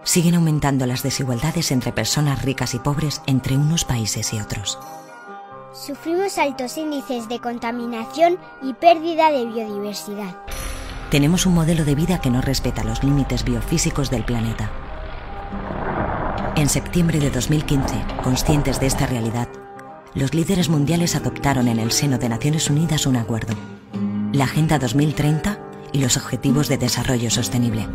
Siguen 0.05 0.35
aumentando 0.35 0.85
las 0.85 1.01
desigualdades 1.01 1.71
entre 1.71 1.91
personas 1.91 2.43
ricas 2.43 2.75
y 2.75 2.79
pobres 2.79 3.21
entre 3.25 3.57
unos 3.57 3.83
países 3.85 4.31
y 4.33 4.39
otros. 4.39 4.77
Sufrimos 5.73 6.37
altos 6.37 6.77
índices 6.77 7.27
de 7.27 7.39
contaminación 7.39 8.37
y 8.61 8.73
pérdida 8.73 9.31
de 9.31 9.45
biodiversidad. 9.45 10.37
Tenemos 11.09 11.45
un 11.47 11.55
modelo 11.55 11.83
de 11.85 11.95
vida 11.95 12.21
que 12.21 12.29
no 12.29 12.41
respeta 12.41 12.83
los 12.83 13.03
límites 13.03 13.43
biofísicos 13.43 14.09
del 14.11 14.23
planeta. 14.23 14.71
En 16.55 16.69
septiembre 16.69 17.19
de 17.19 17.31
2015, 17.31 17.95
conscientes 18.23 18.79
de 18.79 18.85
esta 18.85 19.07
realidad, 19.07 19.49
los 20.13 20.33
líderes 20.33 20.69
mundiales 20.69 21.15
adoptaron 21.15 21.67
en 21.67 21.79
el 21.79 21.91
seno 21.91 22.19
de 22.19 22.29
Naciones 22.29 22.69
Unidas 22.69 23.05
un 23.07 23.17
acuerdo, 23.17 23.55
la 24.31 24.45
Agenda 24.45 24.77
2030 24.77 25.59
y 25.91 25.99
los 25.99 26.15
Objetivos 26.15 26.69
de 26.69 26.77
Desarrollo 26.77 27.29
Sostenible. 27.31 27.87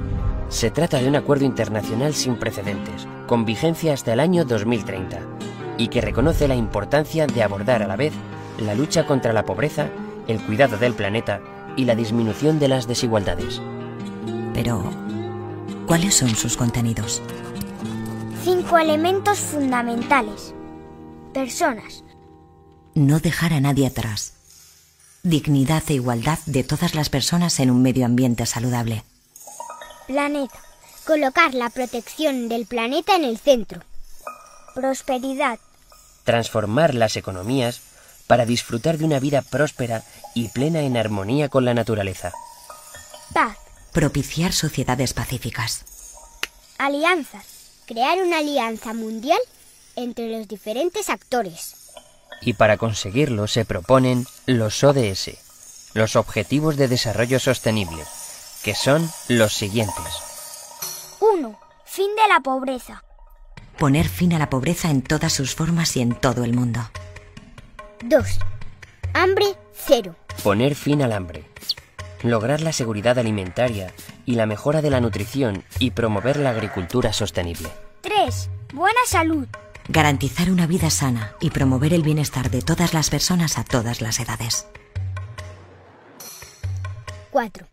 Se 0.50 0.72
trata 0.72 1.00
de 1.00 1.08
un 1.08 1.14
acuerdo 1.14 1.44
internacional 1.44 2.12
sin 2.12 2.36
precedentes, 2.36 3.06
con 3.28 3.44
vigencia 3.44 3.94
hasta 3.94 4.12
el 4.12 4.20
año 4.20 4.44
2030, 4.44 5.20
y 5.78 5.88
que 5.88 6.00
reconoce 6.00 6.48
la 6.48 6.56
importancia 6.56 7.28
de 7.28 7.44
abordar 7.44 7.84
a 7.84 7.86
la 7.86 7.94
vez 7.94 8.12
la 8.58 8.74
lucha 8.74 9.06
contra 9.06 9.32
la 9.32 9.44
pobreza, 9.44 9.88
el 10.26 10.44
cuidado 10.44 10.76
del 10.76 10.94
planeta 10.94 11.40
y 11.76 11.84
la 11.84 11.94
disminución 11.94 12.58
de 12.58 12.66
las 12.66 12.88
desigualdades. 12.88 13.62
Pero, 14.52 14.82
¿cuáles 15.86 16.16
son 16.16 16.34
sus 16.34 16.56
contenidos? 16.56 17.22
Cinco 18.42 18.76
elementos 18.76 19.38
fundamentales. 19.38 20.52
Personas. 21.32 22.02
No 22.94 23.20
dejar 23.20 23.52
a 23.52 23.60
nadie 23.60 23.86
atrás. 23.86 24.34
Dignidad 25.22 25.84
e 25.86 25.94
igualdad 25.94 26.40
de 26.46 26.64
todas 26.64 26.96
las 26.96 27.08
personas 27.08 27.60
en 27.60 27.70
un 27.70 27.82
medio 27.82 28.04
ambiente 28.04 28.46
saludable. 28.46 29.04
Planeta. 30.10 30.58
Colocar 31.06 31.54
la 31.54 31.70
protección 31.70 32.48
del 32.48 32.66
planeta 32.66 33.14
en 33.14 33.22
el 33.22 33.38
centro. 33.38 33.80
Prosperidad. 34.74 35.60
Transformar 36.24 36.96
las 36.96 37.16
economías 37.16 37.80
para 38.26 38.44
disfrutar 38.44 38.98
de 38.98 39.04
una 39.04 39.20
vida 39.20 39.40
próspera 39.40 40.02
y 40.34 40.48
plena 40.48 40.80
en 40.80 40.96
armonía 40.96 41.48
con 41.48 41.64
la 41.64 41.74
naturaleza. 41.74 42.32
Paz. 43.32 43.56
Propiciar 43.92 44.52
sociedades 44.52 45.14
pacíficas. 45.14 45.84
Alianzas. 46.78 47.46
Crear 47.86 48.18
una 48.20 48.38
alianza 48.38 48.92
mundial 48.92 49.38
entre 49.94 50.28
los 50.36 50.48
diferentes 50.48 51.08
actores. 51.08 51.92
Y 52.40 52.54
para 52.54 52.78
conseguirlo 52.78 53.46
se 53.46 53.64
proponen 53.64 54.26
los 54.46 54.82
ODS, 54.82 55.38
los 55.94 56.16
Objetivos 56.16 56.76
de 56.76 56.88
Desarrollo 56.88 57.38
Sostenible, 57.38 58.02
que 58.62 58.74
son 58.74 59.08
los 59.28 59.52
siguientes. 59.54 61.16
1. 61.20 61.60
Fin 61.84 62.10
de 62.16 62.28
la 62.28 62.40
pobreza. 62.40 63.02
Poner 63.78 64.08
fin 64.08 64.34
a 64.34 64.38
la 64.38 64.50
pobreza 64.50 64.90
en 64.90 65.02
todas 65.02 65.32
sus 65.32 65.54
formas 65.54 65.96
y 65.96 66.02
en 66.02 66.14
todo 66.14 66.44
el 66.44 66.54
mundo. 66.54 66.80
2. 68.04 68.38
Hambre 69.14 69.56
cero. 69.72 70.14
Poner 70.42 70.74
fin 70.74 71.02
al 71.02 71.12
hambre. 71.12 71.44
Lograr 72.22 72.60
la 72.60 72.72
seguridad 72.72 73.18
alimentaria 73.18 73.92
y 74.26 74.34
la 74.34 74.46
mejora 74.46 74.82
de 74.82 74.90
la 74.90 75.00
nutrición 75.00 75.64
y 75.78 75.92
promover 75.92 76.38
la 76.38 76.50
agricultura 76.50 77.12
sostenible. 77.12 77.68
3. 78.02 78.50
Buena 78.74 79.00
salud. 79.06 79.46
Garantizar 79.88 80.50
una 80.50 80.66
vida 80.66 80.90
sana 80.90 81.32
y 81.40 81.50
promover 81.50 81.94
el 81.94 82.02
bienestar 82.02 82.50
de 82.50 82.62
todas 82.62 82.94
las 82.94 83.10
personas 83.10 83.58
a 83.58 83.64
todas 83.64 84.00
las 84.00 84.20
edades. 84.20 84.66
4. 87.30 87.66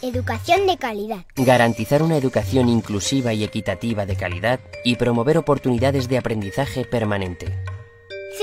Educación 0.00 0.68
de 0.68 0.76
calidad. 0.76 1.24
Garantizar 1.34 2.04
una 2.04 2.16
educación 2.16 2.68
inclusiva 2.68 3.32
y 3.32 3.42
equitativa 3.42 4.06
de 4.06 4.14
calidad 4.14 4.60
y 4.84 4.94
promover 4.94 5.36
oportunidades 5.38 6.08
de 6.08 6.18
aprendizaje 6.18 6.84
permanente. 6.84 7.52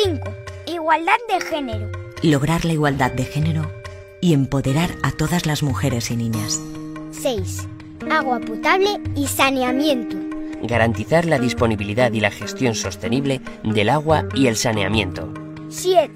5. 0.04 0.20
Igualdad 0.68 1.16
de 1.30 1.40
género. 1.40 1.92
Lograr 2.24 2.66
la 2.66 2.74
igualdad 2.74 3.12
de 3.12 3.24
género 3.24 3.72
y 4.20 4.34
empoderar 4.34 4.90
a 5.02 5.12
todas 5.14 5.46
las 5.46 5.64
mujeres 5.64 6.12
y 6.12 6.18
niñas. 6.18 6.60
6. 7.12 7.68
Agua 8.12 8.42
potable 8.42 9.00
y 9.16 9.28
saneamiento. 9.28 10.18
Garantizar 10.62 11.24
la 11.24 11.40
disponibilidad 11.40 12.12
y 12.12 12.20
la 12.20 12.32
gestión 12.32 12.76
sostenible 12.76 13.40
del 13.64 13.90
agua 13.90 14.28
y 14.34 14.48
el 14.48 14.58
saneamiento. 14.58 15.34
7. 15.70 16.12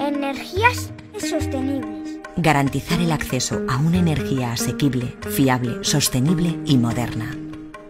Energías 0.00 0.90
sostenibles. 1.20 1.95
Garantizar 2.38 3.00
el 3.00 3.12
acceso 3.12 3.64
a 3.66 3.78
una 3.78 3.96
energía 3.96 4.52
asequible, 4.52 5.16
fiable, 5.30 5.82
sostenible 5.82 6.58
y 6.66 6.76
moderna. 6.76 7.34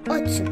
8. 0.09 0.45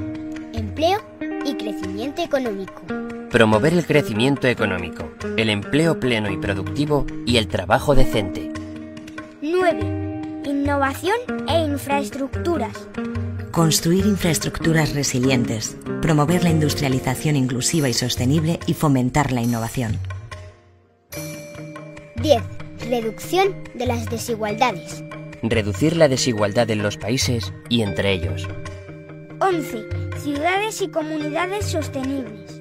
Empleo 0.52 1.00
y 1.44 1.54
crecimiento 1.54 2.20
económico. 2.20 2.82
Promover 3.30 3.72
el 3.72 3.86
crecimiento 3.86 4.48
económico, 4.48 5.08
el 5.36 5.48
empleo 5.48 6.00
pleno 6.00 6.28
y 6.28 6.36
productivo 6.36 7.06
y 7.24 7.36
el 7.36 7.46
trabajo 7.46 7.94
decente. 7.94 8.52
9. 9.40 10.42
Innovación 10.44 11.16
e 11.48 11.60
infraestructuras. 11.60 12.88
Construir 13.52 14.06
infraestructuras 14.06 14.92
resilientes, 14.96 15.76
promover 16.02 16.42
la 16.42 16.50
industrialización 16.50 17.36
inclusiva 17.36 17.88
y 17.88 17.92
sostenible 17.92 18.58
y 18.66 18.74
fomentar 18.74 19.30
la 19.30 19.42
innovación. 19.42 20.00
10. 22.16 22.63
Reducción 22.88 23.54
de 23.74 23.86
las 23.86 24.10
desigualdades. 24.10 25.02
Reducir 25.42 25.96
la 25.96 26.08
desigualdad 26.08 26.70
en 26.70 26.82
los 26.82 26.98
países 26.98 27.52
y 27.70 27.80
entre 27.80 28.12
ellos. 28.12 28.46
11. 29.40 29.86
Ciudades 30.22 30.82
y 30.82 30.88
comunidades 30.88 31.64
sostenibles. 31.64 32.60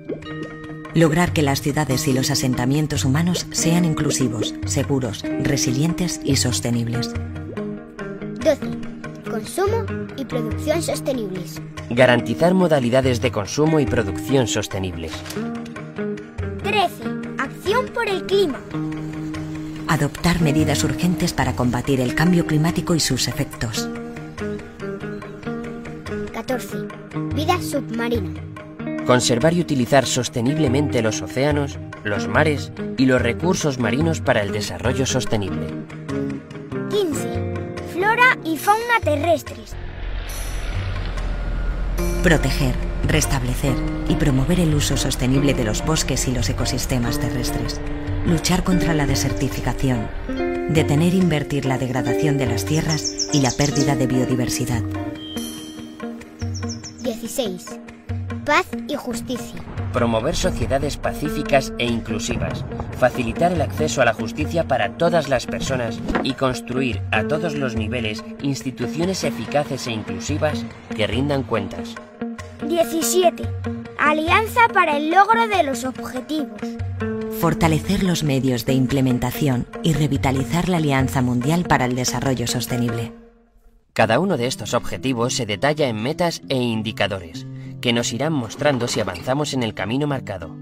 Lograr 0.93 1.33
que 1.33 1.41
las 1.41 1.61
ciudades 1.61 2.07
y 2.07 2.13
los 2.13 2.31
asentamientos 2.31 3.03
humanos 3.03 3.47
sean 3.51 3.83
inclusivos, 3.83 4.55
seguros, 4.65 5.23
resilientes 5.41 6.21
y 6.23 6.37
sostenibles. 6.37 7.11
12. 8.43 8.59
Consumo 9.29 9.85
y 10.15 10.23
producción 10.23 10.81
sostenibles. 10.81 11.61
Garantizar 11.89 12.53
modalidades 12.53 13.19
de 13.19 13.31
consumo 13.31 13.79
y 13.81 13.85
producción 13.85 14.47
sostenibles. 14.47 15.11
13. 16.63 16.87
Acción 17.39 17.87
por 17.87 18.07
el 18.07 18.25
clima. 18.25 18.59
Adoptar 19.93 20.41
medidas 20.41 20.83
urgentes 20.83 21.33
para 21.33 21.55
combatir 21.55 22.01
el 22.01 22.15
cambio 22.15 22.47
climático 22.47 22.95
y 22.95 22.99
sus 22.99 23.27
efectos. 23.27 23.87
14. 26.33 26.77
Vida 27.35 27.61
submarina. 27.61 28.31
Conservar 29.05 29.53
y 29.53 29.61
utilizar 29.61 30.07
sosteniblemente 30.07 31.03
los 31.03 31.21
océanos, 31.21 31.77
los 32.03 32.27
mares 32.27 32.71
y 32.97 33.05
los 33.05 33.21
recursos 33.21 33.77
marinos 33.77 34.19
para 34.19 34.41
el 34.41 34.51
desarrollo 34.51 35.05
sostenible. 35.05 35.67
15. 36.89 37.53
Flora 37.93 38.35
y 38.43 38.57
fauna 38.57 38.99
terrestres. 39.03 39.75
Proteger, 42.23 42.73
restablecer 43.07 43.75
y 44.09 44.15
promover 44.15 44.59
el 44.59 44.73
uso 44.73 44.97
sostenible 44.97 45.53
de 45.53 45.65
los 45.65 45.85
bosques 45.85 46.27
y 46.27 46.31
los 46.31 46.49
ecosistemas 46.49 47.19
terrestres. 47.19 47.79
Luchar 48.25 48.63
contra 48.63 48.93
la 48.93 49.05
desertificación. 49.05 50.07
Detener 50.69 51.11
e 51.11 51.17
invertir 51.17 51.65
la 51.65 51.77
degradación 51.77 52.37
de 52.37 52.45
las 52.45 52.63
tierras 52.63 53.29
y 53.33 53.41
la 53.41 53.51
pérdida 53.51 53.97
de 53.97 54.07
biodiversidad. 54.07 54.81
16. 57.01 57.79
Paz 58.45 58.65
y 58.87 58.95
justicia. 58.95 59.61
Promover 59.91 60.37
sociedades 60.37 60.95
pacíficas 60.95 61.73
e 61.77 61.85
inclusivas, 61.85 62.63
facilitar 62.97 63.51
el 63.51 63.61
acceso 63.61 64.01
a 64.01 64.05
la 64.05 64.13
justicia 64.13 64.63
para 64.69 64.97
todas 64.97 65.27
las 65.27 65.45
personas 65.45 65.99
y 66.23 66.33
construir 66.33 67.01
a 67.11 67.25
todos 67.25 67.55
los 67.55 67.75
niveles 67.75 68.23
instituciones 68.41 69.25
eficaces 69.25 69.85
e 69.87 69.91
inclusivas 69.91 70.63
que 70.95 71.07
rindan 71.07 71.43
cuentas. 71.43 71.95
17. 72.65 73.43
Alianza 73.99 74.61
para 74.73 74.95
el 74.95 75.11
logro 75.11 75.45
de 75.49 75.63
los 75.63 75.83
objetivos. 75.83 76.61
Fortalecer 77.39 78.03
los 78.03 78.23
medios 78.23 78.65
de 78.65 78.73
implementación 78.73 79.67
y 79.83 79.93
revitalizar 79.93 80.69
la 80.69 80.77
Alianza 80.77 81.21
Mundial 81.21 81.65
para 81.65 81.85
el 81.85 81.95
Desarrollo 81.95 82.47
Sostenible. 82.47 83.11
Cada 83.93 84.19
uno 84.19 84.37
de 84.37 84.47
estos 84.47 84.73
objetivos 84.73 85.33
se 85.33 85.45
detalla 85.45 85.87
en 85.87 86.01
metas 86.01 86.41
e 86.49 86.55
indicadores, 86.55 87.45
que 87.81 87.93
nos 87.93 88.13
irán 88.13 88.33
mostrando 88.33 88.87
si 88.87 88.99
avanzamos 88.99 89.53
en 89.53 89.63
el 89.63 89.73
camino 89.73 90.07
marcado. 90.07 90.55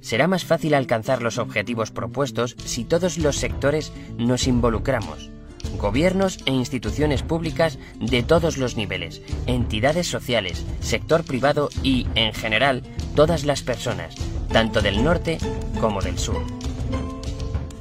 Será 0.00 0.26
más 0.26 0.44
fácil 0.44 0.74
alcanzar 0.74 1.22
los 1.22 1.38
objetivos 1.38 1.90
propuestos 1.90 2.56
si 2.64 2.84
todos 2.84 3.16
los 3.18 3.36
sectores 3.36 3.92
nos 4.18 4.46
involucramos, 4.46 5.30
gobiernos 5.78 6.38
e 6.44 6.50
instituciones 6.50 7.22
públicas 7.22 7.78
de 8.00 8.22
todos 8.22 8.58
los 8.58 8.76
niveles, 8.76 9.22
entidades 9.46 10.06
sociales, 10.06 10.64
sector 10.80 11.24
privado 11.24 11.68
y, 11.82 12.06
en 12.14 12.34
general, 12.34 12.82
todas 13.14 13.44
las 13.44 13.62
personas, 13.62 14.14
tanto 14.48 14.80
del 14.82 15.02
norte 15.02 15.38
como 15.80 16.00
del 16.00 16.18
sur. 16.18 16.42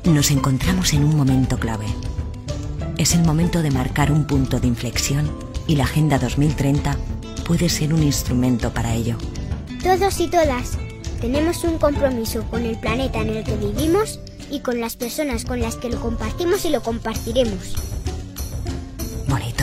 Nos 0.05 0.32
encontramos 0.32 0.93
en 0.93 1.03
un 1.03 1.15
momento 1.15 1.58
clave. 1.58 1.86
Es 2.98 3.15
el 3.15 3.24
momento 3.24 3.62
de 3.62 3.72
marcar 3.72 4.12
un 4.12 4.25
punto 4.25 4.60
de 4.60 4.67
inflexión 4.67 5.32
y 5.67 5.75
la 5.75 5.86
Agenda 5.86 6.20
2030 6.20 6.98
puede 7.46 7.70
ser 7.70 7.93
un 7.93 8.03
instrumento 8.03 8.72
para 8.72 8.93
ello. 8.93 9.17
Todos 9.82 10.20
y 10.20 10.27
todas 10.27 10.77
tenemos 11.22 11.63
un 11.63 11.77
compromiso 11.77 12.43
con 12.50 12.65
el 12.65 12.77
planeta 12.77 13.20
en 13.20 13.29
el 13.29 13.43
que 13.43 13.55
vivimos 13.55 14.20
y 14.51 14.60
con 14.60 14.79
las 14.79 14.96
personas 14.98 15.46
con 15.46 15.62
las 15.62 15.77
que 15.77 15.89
lo 15.89 16.00
compartimos 16.00 16.65
y 16.65 16.70
lo 16.70 16.82
compartiremos. 16.82 17.75
Bonito, 19.27 19.62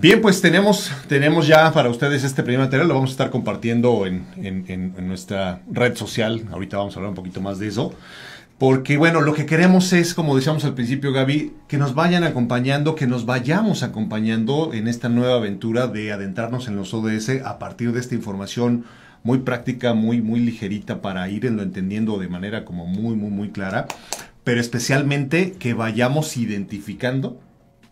Bien, 0.00 0.22
pues 0.22 0.40
tenemos, 0.40 0.90
tenemos 1.08 1.46
ya 1.46 1.72
para 1.72 1.90
ustedes 1.90 2.24
este 2.24 2.42
primer 2.42 2.60
material, 2.60 2.88
lo 2.88 2.94
vamos 2.94 3.10
a 3.10 3.12
estar 3.12 3.30
compartiendo 3.30 4.06
en, 4.06 4.24
en- 4.36 4.64
en- 4.68 4.94
en 4.96 5.08
nuestra 5.08 5.60
red 5.70 5.94
social, 5.94 6.42
ahorita 6.50 6.78
vamos 6.78 6.94
a 6.94 6.98
hablar 7.00 7.10
un 7.10 7.16
poquito 7.16 7.42
más 7.42 7.58
de 7.58 7.68
eso, 7.68 7.92
porque 8.58 8.96
bueno, 8.96 9.20
lo 9.20 9.34
que 9.34 9.44
queremos 9.44 9.92
es, 9.92 10.14
como 10.14 10.34
decíamos 10.36 10.64
al 10.64 10.74
principio 10.74 11.12
Gaby, 11.12 11.52
que 11.68 11.76
nos 11.76 11.94
vayan 11.94 12.24
acompañando, 12.24 12.94
que 12.94 13.06
nos 13.06 13.26
vayamos 13.26 13.82
acompañando 13.82 14.72
en 14.72 14.88
esta 14.88 15.10
nueva 15.10 15.36
aventura 15.36 15.86
de 15.86 16.12
adentrarnos 16.12 16.68
en 16.68 16.76
los 16.76 16.94
ODS 16.94 17.42
a 17.44 17.58
partir 17.58 17.92
de 17.92 18.00
esta 18.00 18.14
información 18.14 18.84
muy 19.22 19.38
práctica, 19.40 19.92
muy, 19.92 20.22
muy 20.22 20.40
ligerita 20.40 21.02
para 21.02 21.28
irlo 21.28 21.62
entendiendo 21.62 22.18
de 22.18 22.28
manera 22.28 22.64
como 22.64 22.86
muy, 22.86 23.16
muy, 23.16 23.30
muy 23.30 23.50
clara, 23.50 23.86
pero 24.44 24.62
especialmente 24.62 25.52
que 25.58 25.74
vayamos 25.74 26.38
identificando 26.38 27.38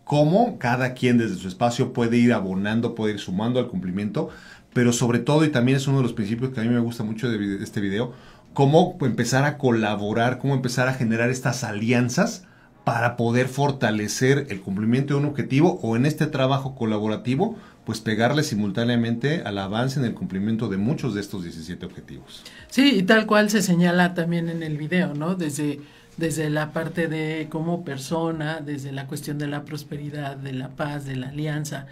cómo 0.09 0.57
cada 0.59 0.95
quien 0.95 1.19
desde 1.19 1.37
su 1.37 1.49
espacio 1.49 1.93
puede 1.93 2.17
ir 2.17 2.33
abonando, 2.33 2.95
puede 2.95 3.12
ir 3.12 3.21
sumando 3.21 3.61
al 3.61 3.69
cumplimiento, 3.69 4.31
pero 4.73 4.95
sobre 4.95 5.19
todo, 5.19 5.45
y 5.45 5.50
también 5.50 5.77
es 5.77 5.87
uno 5.87 5.99
de 5.99 6.03
los 6.05 6.15
principios 6.15 6.50
que 6.50 6.61
a 6.61 6.62
mí 6.62 6.71
me 6.71 6.81
gusta 6.81 7.05
mucho 7.05 7.29
de 7.29 7.62
este 7.62 7.83
video, 7.83 8.15
cómo 8.55 8.97
empezar 9.03 9.45
a 9.45 9.59
colaborar, 9.59 10.38
cómo 10.38 10.55
empezar 10.55 10.88
a 10.88 10.95
generar 10.95 11.29
estas 11.29 11.62
alianzas 11.62 12.47
para 12.85 13.18
poder 13.18 13.49
fortalecer 13.49 14.47
el 14.49 14.62
cumplimiento 14.62 15.12
de 15.12 15.21
un 15.21 15.27
objetivo 15.27 15.79
o 15.83 15.94
en 15.94 16.07
este 16.07 16.27
trabajo 16.27 16.75
colaborativo, 16.75 17.59
pues 17.88 18.01
pegarle 18.01 18.42
simultáneamente 18.42 19.40
al 19.46 19.57
avance 19.57 19.98
en 19.98 20.05
el 20.05 20.12
cumplimiento 20.12 20.68
de 20.68 20.77
muchos 20.77 21.14
de 21.14 21.22
estos 21.22 21.42
17 21.42 21.87
objetivos. 21.87 22.42
Sí, 22.68 22.96
y 22.98 23.03
tal 23.05 23.24
cual 23.24 23.48
se 23.48 23.62
señala 23.62 24.12
también 24.12 24.51
en 24.51 24.62
el 24.62 24.77
video, 24.77 25.14
¿no? 25.14 25.37
Desde, 25.37 25.81
desde 26.18 26.51
la 26.51 26.74
parte 26.74 27.09
de 27.09 27.46
como 27.48 27.87
persona, 27.87 28.61
desde 28.61 28.92
la 28.92 29.07
cuestión 29.07 29.38
de 29.38 29.46
la 29.46 29.64
prosperidad, 29.64 30.37
de 30.37 30.53
la 30.53 30.68
paz, 30.68 31.07
de 31.07 31.16
la 31.16 31.31
alianza 31.31 31.87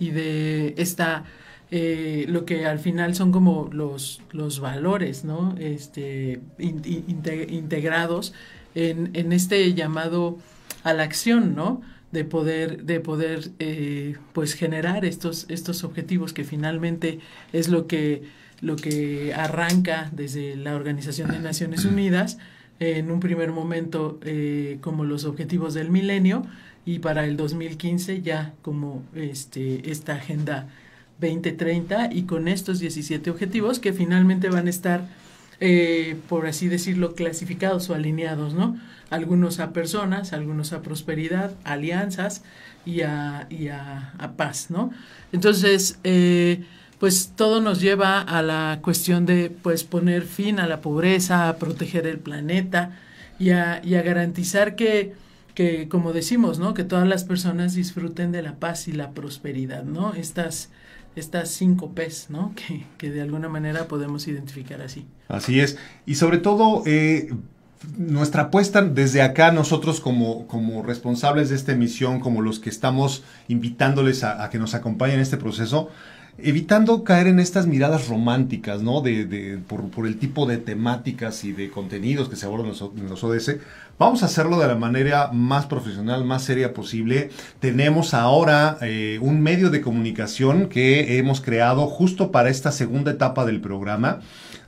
y 0.00 0.08
de 0.12 0.72
esta, 0.78 1.24
eh, 1.70 2.24
lo 2.30 2.46
que 2.46 2.64
al 2.64 2.78
final 2.78 3.14
son 3.14 3.30
como 3.30 3.68
los, 3.70 4.22
los 4.32 4.58
valores, 4.58 5.22
¿no? 5.26 5.54
Este, 5.58 6.40
in- 6.58 6.80
in- 6.86 7.04
inte- 7.08 7.46
integrados 7.52 8.32
en, 8.74 9.10
en 9.12 9.32
este 9.34 9.74
llamado 9.74 10.38
a 10.82 10.94
la 10.94 11.02
acción, 11.02 11.54
¿no? 11.54 11.82
De 12.12 12.24
poder, 12.24 12.84
de 12.84 13.00
poder 13.00 13.50
eh, 13.58 14.16
pues 14.32 14.54
generar 14.54 15.04
estos, 15.04 15.46
estos 15.48 15.82
objetivos 15.82 16.32
que 16.32 16.44
finalmente 16.44 17.18
es 17.52 17.68
lo 17.68 17.86
que, 17.86 18.22
lo 18.60 18.76
que 18.76 19.34
arranca 19.34 20.10
desde 20.12 20.54
la 20.56 20.76
Organización 20.76 21.30
de 21.30 21.40
Naciones 21.40 21.84
Unidas, 21.84 22.38
en 22.78 23.10
un 23.10 23.20
primer 23.20 23.52
momento 23.52 24.18
eh, 24.22 24.78
como 24.80 25.04
los 25.04 25.24
objetivos 25.24 25.74
del 25.74 25.90
milenio 25.90 26.44
y 26.84 26.98
para 26.98 27.24
el 27.24 27.36
2015 27.36 28.22
ya 28.22 28.54
como 28.62 29.02
este, 29.14 29.90
esta 29.90 30.14
agenda 30.14 30.68
2030 31.20 32.12
y 32.12 32.22
con 32.24 32.48
estos 32.48 32.80
17 32.80 33.30
objetivos 33.30 33.78
que 33.78 33.92
finalmente 33.92 34.48
van 34.48 34.66
a 34.66 34.70
estar, 34.70 35.06
eh, 35.60 36.16
por 36.28 36.46
así 36.46 36.68
decirlo, 36.68 37.14
clasificados 37.14 37.88
o 37.90 37.94
alineados, 37.94 38.54
¿no? 38.54 38.78
Algunos 39.10 39.60
a 39.60 39.72
personas, 39.72 40.32
algunos 40.32 40.72
a 40.72 40.82
prosperidad, 40.82 41.52
alianzas 41.64 42.42
y 42.84 43.02
a, 43.02 43.46
y 43.50 43.68
a, 43.68 44.12
paz, 44.36 44.70
¿no? 44.70 44.90
Entonces, 45.32 45.98
eh, 46.04 46.64
pues 46.98 47.32
todo 47.36 47.60
nos 47.60 47.80
lleva 47.80 48.20
a 48.20 48.42
la 48.42 48.78
cuestión 48.82 49.26
de 49.26 49.50
pues 49.50 49.84
poner 49.84 50.22
fin 50.22 50.60
a 50.60 50.66
la 50.66 50.80
pobreza, 50.80 51.48
a 51.48 51.56
proteger 51.56 52.06
el 52.06 52.18
planeta 52.18 52.98
y 53.38 53.50
a, 53.50 53.80
y 53.84 53.96
a 53.96 54.02
garantizar 54.02 54.76
que, 54.76 55.14
que, 55.54 55.88
como 55.88 56.12
decimos, 56.12 56.58
¿no? 56.58 56.74
Que 56.74 56.84
todas 56.84 57.06
las 57.06 57.24
personas 57.24 57.74
disfruten 57.74 58.32
de 58.32 58.42
la 58.42 58.54
paz 58.56 58.88
y 58.88 58.92
la 58.92 59.10
prosperidad, 59.10 59.84
¿no? 59.84 60.14
Estas, 60.14 60.70
estas 61.16 61.50
cinco 61.50 61.92
P's, 61.94 62.26
¿no? 62.30 62.54
Que, 62.56 62.84
que 62.98 63.10
de 63.10 63.22
alguna 63.22 63.48
manera 63.48 63.88
podemos 63.88 64.26
identificar 64.28 64.80
así. 64.82 65.06
Así 65.28 65.60
es. 65.60 65.78
Y 66.06 66.16
sobre 66.16 66.38
todo, 66.38 66.82
eh, 66.86 67.32
nuestra 67.96 68.44
apuesta 68.44 68.82
desde 68.82 69.22
acá, 69.22 69.50
nosotros 69.50 70.00
como, 70.00 70.46
como 70.46 70.82
responsables 70.82 71.48
de 71.48 71.56
esta 71.56 71.72
emisión, 71.72 72.20
como 72.20 72.42
los 72.42 72.58
que 72.58 72.70
estamos 72.70 73.24
invitándoles 73.48 74.24
a, 74.24 74.44
a 74.44 74.50
que 74.50 74.58
nos 74.58 74.74
acompañen 74.74 75.16
en 75.16 75.22
este 75.22 75.36
proceso, 75.36 75.90
evitando 76.38 77.04
caer 77.04 77.26
en 77.26 77.38
estas 77.38 77.66
miradas 77.66 78.08
románticas, 78.08 78.82
¿no? 78.82 79.00
De, 79.00 79.24
de- 79.26 79.58
por, 79.58 79.88
por 79.90 80.06
el 80.06 80.18
tipo 80.18 80.46
de 80.46 80.58
temáticas 80.58 81.44
y 81.44 81.52
de 81.52 81.70
contenidos 81.70 82.28
que 82.28 82.36
se 82.36 82.46
abordan 82.46 82.72
en 82.96 83.08
los, 83.08 83.22
ODS. 83.24 83.56
Vamos 83.98 84.22
a 84.22 84.26
hacerlo 84.26 84.58
de 84.58 84.66
la 84.66 84.74
manera 84.74 85.30
más 85.32 85.66
profesional, 85.66 86.24
más 86.24 86.42
seria 86.44 86.72
posible. 86.74 87.30
Tenemos 87.60 88.14
ahora 88.14 88.78
eh, 88.80 89.18
un 89.20 89.40
medio 89.42 89.70
de 89.70 89.80
comunicación 89.80 90.68
que 90.68 91.18
hemos 91.18 91.40
creado 91.40 91.86
justo 91.86 92.32
para 92.32 92.48
esta 92.50 92.72
segunda 92.72 93.12
etapa 93.12 93.44
del 93.44 93.60
programa, 93.60 94.20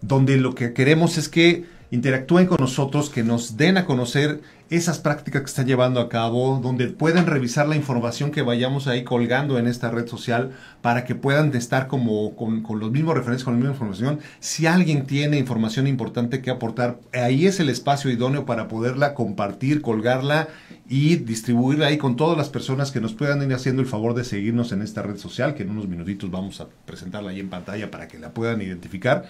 donde 0.03 0.37
lo 0.37 0.55
que 0.55 0.73
queremos 0.75 1.19
es 1.19 1.29
que 1.29 1.65
interactúen 1.91 2.47
con 2.47 2.59
nosotros, 2.61 3.11
que 3.11 3.23
nos 3.23 3.57
den 3.57 3.77
a 3.77 3.85
conocer 3.85 4.41
esas 4.71 4.99
prácticas 4.99 5.43
que 5.43 5.47
están 5.47 5.67
llevando 5.67 6.01
a 6.01 6.09
cabo, 6.09 6.59
donde 6.63 6.89
pueden 6.89 7.27
revisar 7.27 7.69
la 7.69 7.77
información 7.77 8.31
que 8.31 8.43
vayamos 8.43 8.87
ahí 8.87 9.05
colgando 9.05 9.59
en 9.59 9.67
esta 9.67 9.91
red 9.91 10.09
social 10.09 10.53
para 10.81 11.05
que 11.05 11.15
puedan 11.15 11.55
estar 11.55 11.87
como 11.87 12.35
con, 12.35 12.63
con 12.63 12.81
los 12.81 12.91
mismos 12.91 13.15
referencias, 13.15 13.45
con 13.45 13.55
la 13.55 13.59
misma 13.59 13.75
información. 13.75 14.21
Si 14.41 14.67
alguien 14.67 15.07
tiene 15.07 15.39
información 15.39 15.87
importante 15.87 16.41
que 16.41 16.51
aportar, 16.51 16.99
ahí 17.13 17.47
es 17.47 17.61
el 17.61 17.69
espacio 17.69 18.11
idóneo 18.11 18.47
para 18.47 18.69
poderla 18.69 19.15
compartir, 19.15 19.83
colgarla 19.83 20.49
y 20.89 21.17
distribuirla 21.17 21.87
ahí 21.87 21.99
con 21.99 22.17
todas 22.17 22.37
las 22.37 22.49
personas 22.49 22.91
que 22.91 23.01
nos 23.01 23.15
puedan 23.15 23.43
ir 23.43 23.55
haciendo 23.55 23.83
el 23.83 23.89
favor 23.89 24.15
de 24.15 24.25
seguirnos 24.25 24.73
en 24.73 24.83
esta 24.83 25.03
red 25.03 25.17
social, 25.17 25.55
que 25.55 25.63
en 25.63 25.71
unos 25.71 25.89
minutitos 25.89 26.31
vamos 26.31 26.61
a 26.61 26.69
presentarla 26.87 27.31
ahí 27.31 27.41
en 27.41 27.51
pantalla 27.51 27.91
para 27.91 28.09
que 28.09 28.19
la 28.19 28.33
puedan 28.33 28.61
identificar. 28.61 29.27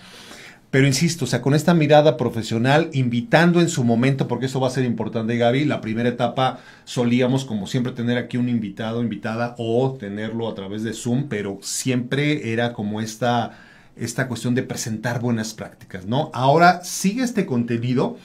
Pero 0.74 0.88
insisto, 0.88 1.24
o 1.24 1.28
sea, 1.28 1.40
con 1.40 1.54
esta 1.54 1.72
mirada 1.72 2.16
profesional, 2.16 2.90
invitando 2.94 3.60
en 3.60 3.68
su 3.68 3.84
momento, 3.84 4.26
porque 4.26 4.46
eso 4.46 4.58
va 4.58 4.66
a 4.66 4.72
ser 4.72 4.84
importante, 4.84 5.36
Gaby, 5.36 5.66
la 5.66 5.80
primera 5.80 6.08
etapa 6.08 6.58
solíamos, 6.82 7.44
como 7.44 7.68
siempre, 7.68 7.92
tener 7.92 8.18
aquí 8.18 8.38
un 8.38 8.48
invitado, 8.48 9.00
invitada, 9.00 9.54
o 9.56 9.96
tenerlo 9.96 10.48
a 10.48 10.54
través 10.56 10.82
de 10.82 10.92
Zoom, 10.92 11.28
pero 11.28 11.60
siempre 11.62 12.52
era 12.52 12.72
como 12.72 13.00
esta 13.00 13.56
esta 13.94 14.26
cuestión 14.26 14.56
de 14.56 14.64
presentar 14.64 15.20
buenas 15.20 15.54
prácticas, 15.54 16.06
¿no? 16.06 16.32
Ahora 16.34 16.82
sigue 16.82 17.22
este 17.22 17.46
contenido, 17.46 18.16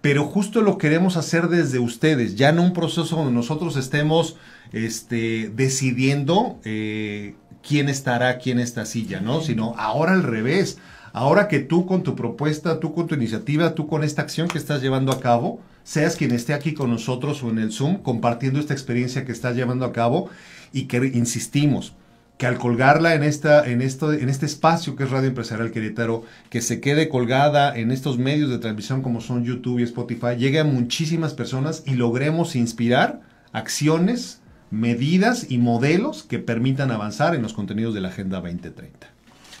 pero 0.00 0.24
justo 0.24 0.62
lo 0.62 0.78
queremos 0.78 1.18
hacer 1.18 1.48
desde 1.48 1.78
ustedes, 1.78 2.36
ya 2.36 2.52
no 2.52 2.62
un 2.62 2.72
proceso 2.72 3.16
donde 3.16 3.32
nosotros 3.32 3.76
estemos 3.76 4.36
este, 4.72 5.52
decidiendo 5.54 6.58
eh, 6.64 7.34
quién 7.62 7.90
estará 7.90 8.30
aquí 8.30 8.50
en 8.50 8.60
esta 8.60 8.86
silla, 8.86 9.20
¿no? 9.20 9.42
Sino 9.42 9.74
ahora 9.76 10.14
al 10.14 10.22
revés. 10.22 10.78
Ahora 11.18 11.48
que 11.48 11.58
tú 11.58 11.84
con 11.84 12.04
tu 12.04 12.14
propuesta, 12.14 12.78
tú 12.78 12.94
con 12.94 13.08
tu 13.08 13.16
iniciativa, 13.16 13.74
tú 13.74 13.88
con 13.88 14.04
esta 14.04 14.22
acción 14.22 14.46
que 14.46 14.56
estás 14.56 14.82
llevando 14.82 15.10
a 15.10 15.18
cabo, 15.18 15.60
seas 15.82 16.14
quien 16.14 16.30
esté 16.30 16.54
aquí 16.54 16.74
con 16.74 16.90
nosotros 16.90 17.42
o 17.42 17.50
en 17.50 17.58
el 17.58 17.72
Zoom 17.72 17.96
compartiendo 18.04 18.60
esta 18.60 18.72
experiencia 18.72 19.24
que 19.24 19.32
estás 19.32 19.56
llevando 19.56 19.84
a 19.84 19.92
cabo 19.92 20.30
y 20.72 20.84
que 20.84 20.98
insistimos, 21.12 21.94
que 22.36 22.46
al 22.46 22.56
colgarla 22.56 23.16
en, 23.16 23.24
esta, 23.24 23.68
en, 23.68 23.82
esto, 23.82 24.12
en 24.12 24.28
este 24.28 24.46
espacio 24.46 24.94
que 24.94 25.02
es 25.02 25.10
Radio 25.10 25.26
Empresarial 25.26 25.72
Querétaro, 25.72 26.22
que 26.50 26.60
se 26.60 26.80
quede 26.80 27.08
colgada 27.08 27.76
en 27.76 27.90
estos 27.90 28.16
medios 28.16 28.48
de 28.48 28.58
transmisión 28.58 29.02
como 29.02 29.20
son 29.20 29.42
YouTube 29.42 29.80
y 29.80 29.82
Spotify, 29.82 30.36
llegue 30.38 30.60
a 30.60 30.64
muchísimas 30.64 31.34
personas 31.34 31.82
y 31.84 31.94
logremos 31.94 32.54
inspirar 32.54 33.22
acciones, 33.50 34.40
medidas 34.70 35.50
y 35.50 35.58
modelos 35.58 36.22
que 36.22 36.38
permitan 36.38 36.92
avanzar 36.92 37.34
en 37.34 37.42
los 37.42 37.54
contenidos 37.54 37.92
de 37.92 38.02
la 38.02 38.10
Agenda 38.10 38.40
2030. 38.40 39.17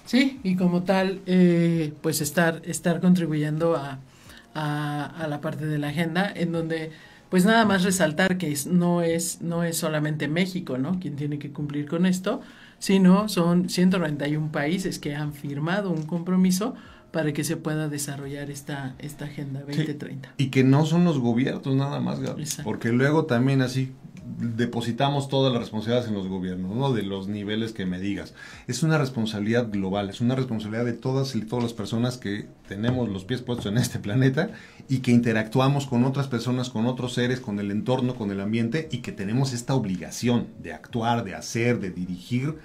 Sí, 0.08 0.40
y 0.42 0.56
como 0.56 0.84
tal, 0.84 1.20
eh, 1.26 1.92
pues 2.00 2.22
estar, 2.22 2.62
estar 2.64 2.98
contribuyendo 3.02 3.76
a, 3.76 3.98
a, 4.54 5.26
la 5.28 5.42
parte 5.42 5.66
de 5.66 5.76
la 5.76 5.88
agenda 5.88 6.32
en 6.34 6.50
donde 6.50 6.92
pues 7.28 7.44
nada 7.44 7.66
más 7.66 7.84
resaltar 7.84 8.38
que 8.38 8.56
no, 8.70 9.02
es, 9.02 9.42
no 9.42 9.64
es 9.64 9.76
solamente 9.76 10.26
México, 10.26 10.78
¿no? 10.78 10.98
Quien 10.98 11.14
tiene 11.16 11.38
que 11.38 11.52
cumplir 11.52 11.86
con 11.86 12.06
esto, 12.06 12.40
sino 12.78 13.28
son 13.28 13.68
191 13.68 14.50
países 14.50 14.98
que 14.98 15.14
han 15.14 15.34
firmado 15.34 15.90
un 15.90 16.04
compromiso 16.04 16.74
para 17.10 17.34
que 17.34 17.44
se 17.44 17.58
pueda 17.58 17.88
desarrollar 17.88 18.50
esta, 18.50 18.94
esta 18.98 19.26
Agenda 19.26 19.60
2030. 19.60 20.32
y 20.38 20.46
que 20.48 20.64
no 20.64 20.86
son 20.86 21.04
los 21.04 21.18
gobiernos 21.18 21.74
nada 21.74 22.00
más, 22.00 22.20
Gaby, 22.20 22.44
porque 22.64 22.92
luego 22.92 23.26
también 23.26 23.60
así 23.60 23.92
depositamos 24.38 25.28
todas 25.28 25.52
las 25.52 25.60
responsabilidades 25.60 26.08
en 26.08 26.14
los 26.14 26.28
gobiernos, 26.28 26.76
¿no? 26.76 26.92
De 26.92 27.02
los 27.02 27.28
niveles 27.28 27.72
que 27.72 27.86
me 27.86 27.98
digas. 27.98 28.34
Es 28.66 28.82
una 28.82 28.96
responsabilidad 28.96 29.70
global, 29.70 30.10
es 30.10 30.20
una 30.20 30.36
responsabilidad 30.36 30.84
de 30.84 30.92
todas 30.92 31.34
y 31.34 31.42
todas 31.42 31.64
las 31.64 31.72
personas 31.72 32.18
que 32.18 32.46
tenemos 32.68 33.08
los 33.08 33.24
pies 33.24 33.42
puestos 33.42 33.66
en 33.66 33.78
este 33.78 33.98
planeta 33.98 34.50
y 34.88 34.98
que 34.98 35.10
interactuamos 35.10 35.86
con 35.86 36.04
otras 36.04 36.28
personas, 36.28 36.70
con 36.70 36.86
otros 36.86 37.14
seres, 37.14 37.40
con 37.40 37.58
el 37.58 37.70
entorno, 37.70 38.14
con 38.14 38.30
el 38.30 38.40
ambiente 38.40 38.88
y 38.92 38.98
que 38.98 39.12
tenemos 39.12 39.52
esta 39.52 39.74
obligación 39.74 40.46
de 40.62 40.72
actuar, 40.72 41.24
de 41.24 41.34
hacer, 41.34 41.80
de 41.80 41.90
dirigir 41.90 42.58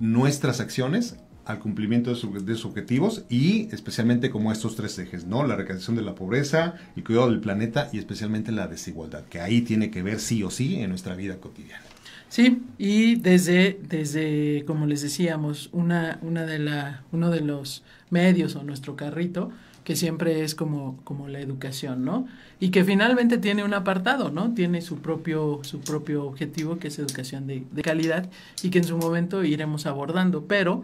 nuestras 0.00 0.60
acciones 0.60 1.16
al 1.44 1.58
cumplimiento 1.58 2.10
de, 2.10 2.16
sus 2.16 2.64
objetivos 2.64 3.24
y 3.28 3.68
especialmente 3.72 4.30
como 4.30 4.52
estos 4.52 4.76
tres 4.76 4.98
ejes, 4.98 5.26
¿no? 5.26 5.46
La 5.46 5.56
recaudación 5.56 5.96
de 5.96 6.02
la 6.02 6.14
pobreza, 6.14 6.74
el 6.96 7.04
cuidado 7.04 7.30
del 7.30 7.40
planeta 7.40 7.88
y 7.92 7.98
especialmente 7.98 8.52
la 8.52 8.66
desigualdad, 8.66 9.24
que 9.24 9.40
ahí 9.40 9.60
tiene 9.62 9.90
que 9.90 10.02
ver 10.02 10.20
sí 10.20 10.42
o 10.42 10.50
sí 10.50 10.76
en 10.76 10.90
nuestra 10.90 11.14
vida 11.14 11.36
cotidiana. 11.36 11.84
Sí, 12.28 12.62
y 12.78 13.16
desde, 13.16 13.78
desde 13.88 14.64
como 14.66 14.86
les 14.86 15.02
decíamos, 15.02 15.68
una, 15.72 16.18
una 16.22 16.44
de 16.44 16.58
la, 16.58 17.04
uno 17.12 17.30
de 17.30 17.40
los 17.40 17.84
medios 18.10 18.56
o 18.56 18.64
nuestro 18.64 18.96
carrito, 18.96 19.52
que 19.84 19.94
siempre 19.96 20.42
es 20.42 20.54
como, 20.54 20.98
como 21.04 21.28
la 21.28 21.40
educación, 21.40 22.04
¿no? 22.04 22.26
Y 22.58 22.70
que 22.70 22.84
finalmente 22.84 23.36
tiene 23.38 23.62
un 23.62 23.74
apartado, 23.74 24.30
¿no? 24.30 24.54
Tiene 24.54 24.80
su 24.80 24.98
propio, 24.98 25.60
su 25.62 25.80
propio 25.80 26.24
objetivo, 26.24 26.78
que 26.78 26.88
es 26.88 26.98
educación 26.98 27.46
de, 27.46 27.64
de 27.70 27.82
calidad, 27.82 28.30
y 28.62 28.70
que 28.70 28.78
en 28.78 28.84
su 28.84 28.96
momento 28.96 29.44
iremos 29.44 29.84
abordando. 29.84 30.46
Pero 30.46 30.82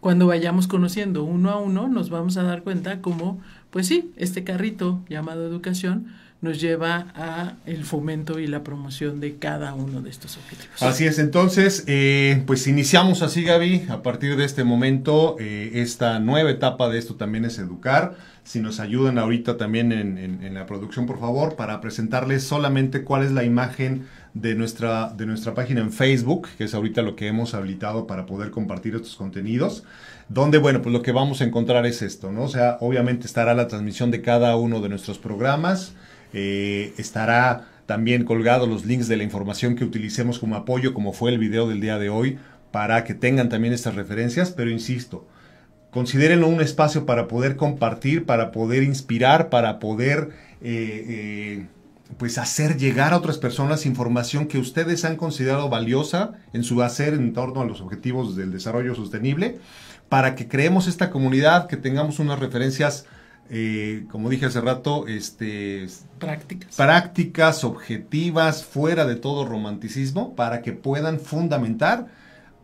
cuando 0.00 0.26
vayamos 0.26 0.66
conociendo 0.66 1.24
uno 1.24 1.50
a 1.50 1.58
uno, 1.58 1.88
nos 1.88 2.10
vamos 2.10 2.36
a 2.36 2.42
dar 2.42 2.62
cuenta 2.62 3.00
cómo, 3.00 3.40
pues 3.70 3.86
sí, 3.86 4.12
este 4.16 4.44
carrito 4.44 5.00
llamado 5.08 5.46
educación 5.46 6.06
nos 6.40 6.58
lleva 6.58 7.08
a 7.14 7.56
el 7.66 7.84
fomento 7.84 8.38
y 8.38 8.46
la 8.46 8.64
promoción 8.64 9.20
de 9.20 9.36
cada 9.36 9.74
uno 9.74 10.00
de 10.00 10.08
estos 10.08 10.38
objetivos. 10.38 10.82
Así 10.82 11.04
es, 11.04 11.18
entonces, 11.18 11.84
eh, 11.86 12.42
pues 12.46 12.66
iniciamos 12.66 13.20
así, 13.20 13.44
Gaby, 13.44 13.86
a 13.90 14.02
partir 14.02 14.36
de 14.36 14.46
este 14.46 14.64
momento, 14.64 15.36
eh, 15.38 15.72
esta 15.74 16.18
nueva 16.18 16.50
etapa 16.50 16.88
de 16.88 16.98
esto 16.98 17.16
también 17.16 17.44
es 17.44 17.58
educar. 17.58 18.16
Si 18.42 18.58
nos 18.60 18.80
ayudan 18.80 19.18
ahorita 19.18 19.58
también 19.58 19.92
en, 19.92 20.16
en 20.16 20.54
la 20.54 20.64
producción, 20.64 21.04
por 21.04 21.20
favor, 21.20 21.56
para 21.56 21.82
presentarles 21.82 22.42
solamente 22.42 23.04
cuál 23.04 23.22
es 23.22 23.32
la 23.32 23.44
imagen 23.44 24.06
de 24.34 24.54
nuestra, 24.54 25.12
de 25.16 25.26
nuestra 25.26 25.54
página 25.54 25.80
en 25.80 25.92
Facebook, 25.92 26.48
que 26.56 26.64
es 26.64 26.74
ahorita 26.74 27.02
lo 27.02 27.16
que 27.16 27.26
hemos 27.26 27.54
habilitado 27.54 28.06
para 28.06 28.26
poder 28.26 28.50
compartir 28.50 28.94
estos 28.94 29.16
contenidos, 29.16 29.84
donde, 30.28 30.58
bueno, 30.58 30.82
pues 30.82 30.92
lo 30.92 31.02
que 31.02 31.12
vamos 31.12 31.40
a 31.40 31.44
encontrar 31.44 31.86
es 31.86 32.02
esto, 32.02 32.30
¿no? 32.30 32.44
O 32.44 32.48
sea, 32.48 32.78
obviamente 32.80 33.26
estará 33.26 33.54
la 33.54 33.66
transmisión 33.66 34.10
de 34.10 34.22
cada 34.22 34.56
uno 34.56 34.80
de 34.80 34.88
nuestros 34.88 35.18
programas, 35.18 35.94
eh, 36.32 36.94
estará 36.96 37.66
también 37.86 38.24
colgado 38.24 38.68
los 38.68 38.84
links 38.84 39.08
de 39.08 39.16
la 39.16 39.24
información 39.24 39.74
que 39.74 39.84
utilicemos 39.84 40.38
como 40.38 40.54
apoyo, 40.54 40.94
como 40.94 41.12
fue 41.12 41.32
el 41.32 41.38
video 41.38 41.68
del 41.68 41.80
día 41.80 41.98
de 41.98 42.08
hoy, 42.08 42.38
para 42.70 43.02
que 43.02 43.14
tengan 43.14 43.48
también 43.48 43.74
estas 43.74 43.96
referencias, 43.96 44.52
pero 44.52 44.70
insisto, 44.70 45.26
considérenlo 45.90 46.46
un 46.46 46.60
espacio 46.60 47.04
para 47.04 47.26
poder 47.26 47.56
compartir, 47.56 48.26
para 48.26 48.52
poder 48.52 48.84
inspirar, 48.84 49.48
para 49.48 49.80
poder 49.80 50.30
eh, 50.62 51.04
eh, 51.08 51.66
pues 52.18 52.38
hacer 52.38 52.76
llegar 52.76 53.12
a 53.12 53.16
otras 53.16 53.38
personas 53.38 53.86
información 53.86 54.46
que 54.46 54.58
ustedes 54.58 55.04
han 55.04 55.16
considerado 55.16 55.68
valiosa 55.68 56.32
en 56.52 56.64
su 56.64 56.82
hacer 56.82 57.14
en 57.14 57.32
torno 57.32 57.60
a 57.60 57.64
los 57.64 57.80
objetivos 57.80 58.36
del 58.36 58.52
desarrollo 58.52 58.94
sostenible, 58.94 59.58
para 60.08 60.34
que 60.34 60.48
creemos 60.48 60.88
esta 60.88 61.10
comunidad, 61.10 61.66
que 61.66 61.76
tengamos 61.76 62.18
unas 62.18 62.38
referencias, 62.38 63.06
eh, 63.48 64.06
como 64.10 64.28
dije 64.28 64.46
hace 64.46 64.60
rato, 64.60 65.06
este, 65.06 65.86
prácticas. 66.18 66.76
prácticas, 66.76 67.64
objetivas, 67.64 68.64
fuera 68.64 69.06
de 69.06 69.16
todo 69.16 69.46
romanticismo, 69.46 70.34
para 70.34 70.62
que 70.62 70.72
puedan 70.72 71.20
fundamentar 71.20 72.08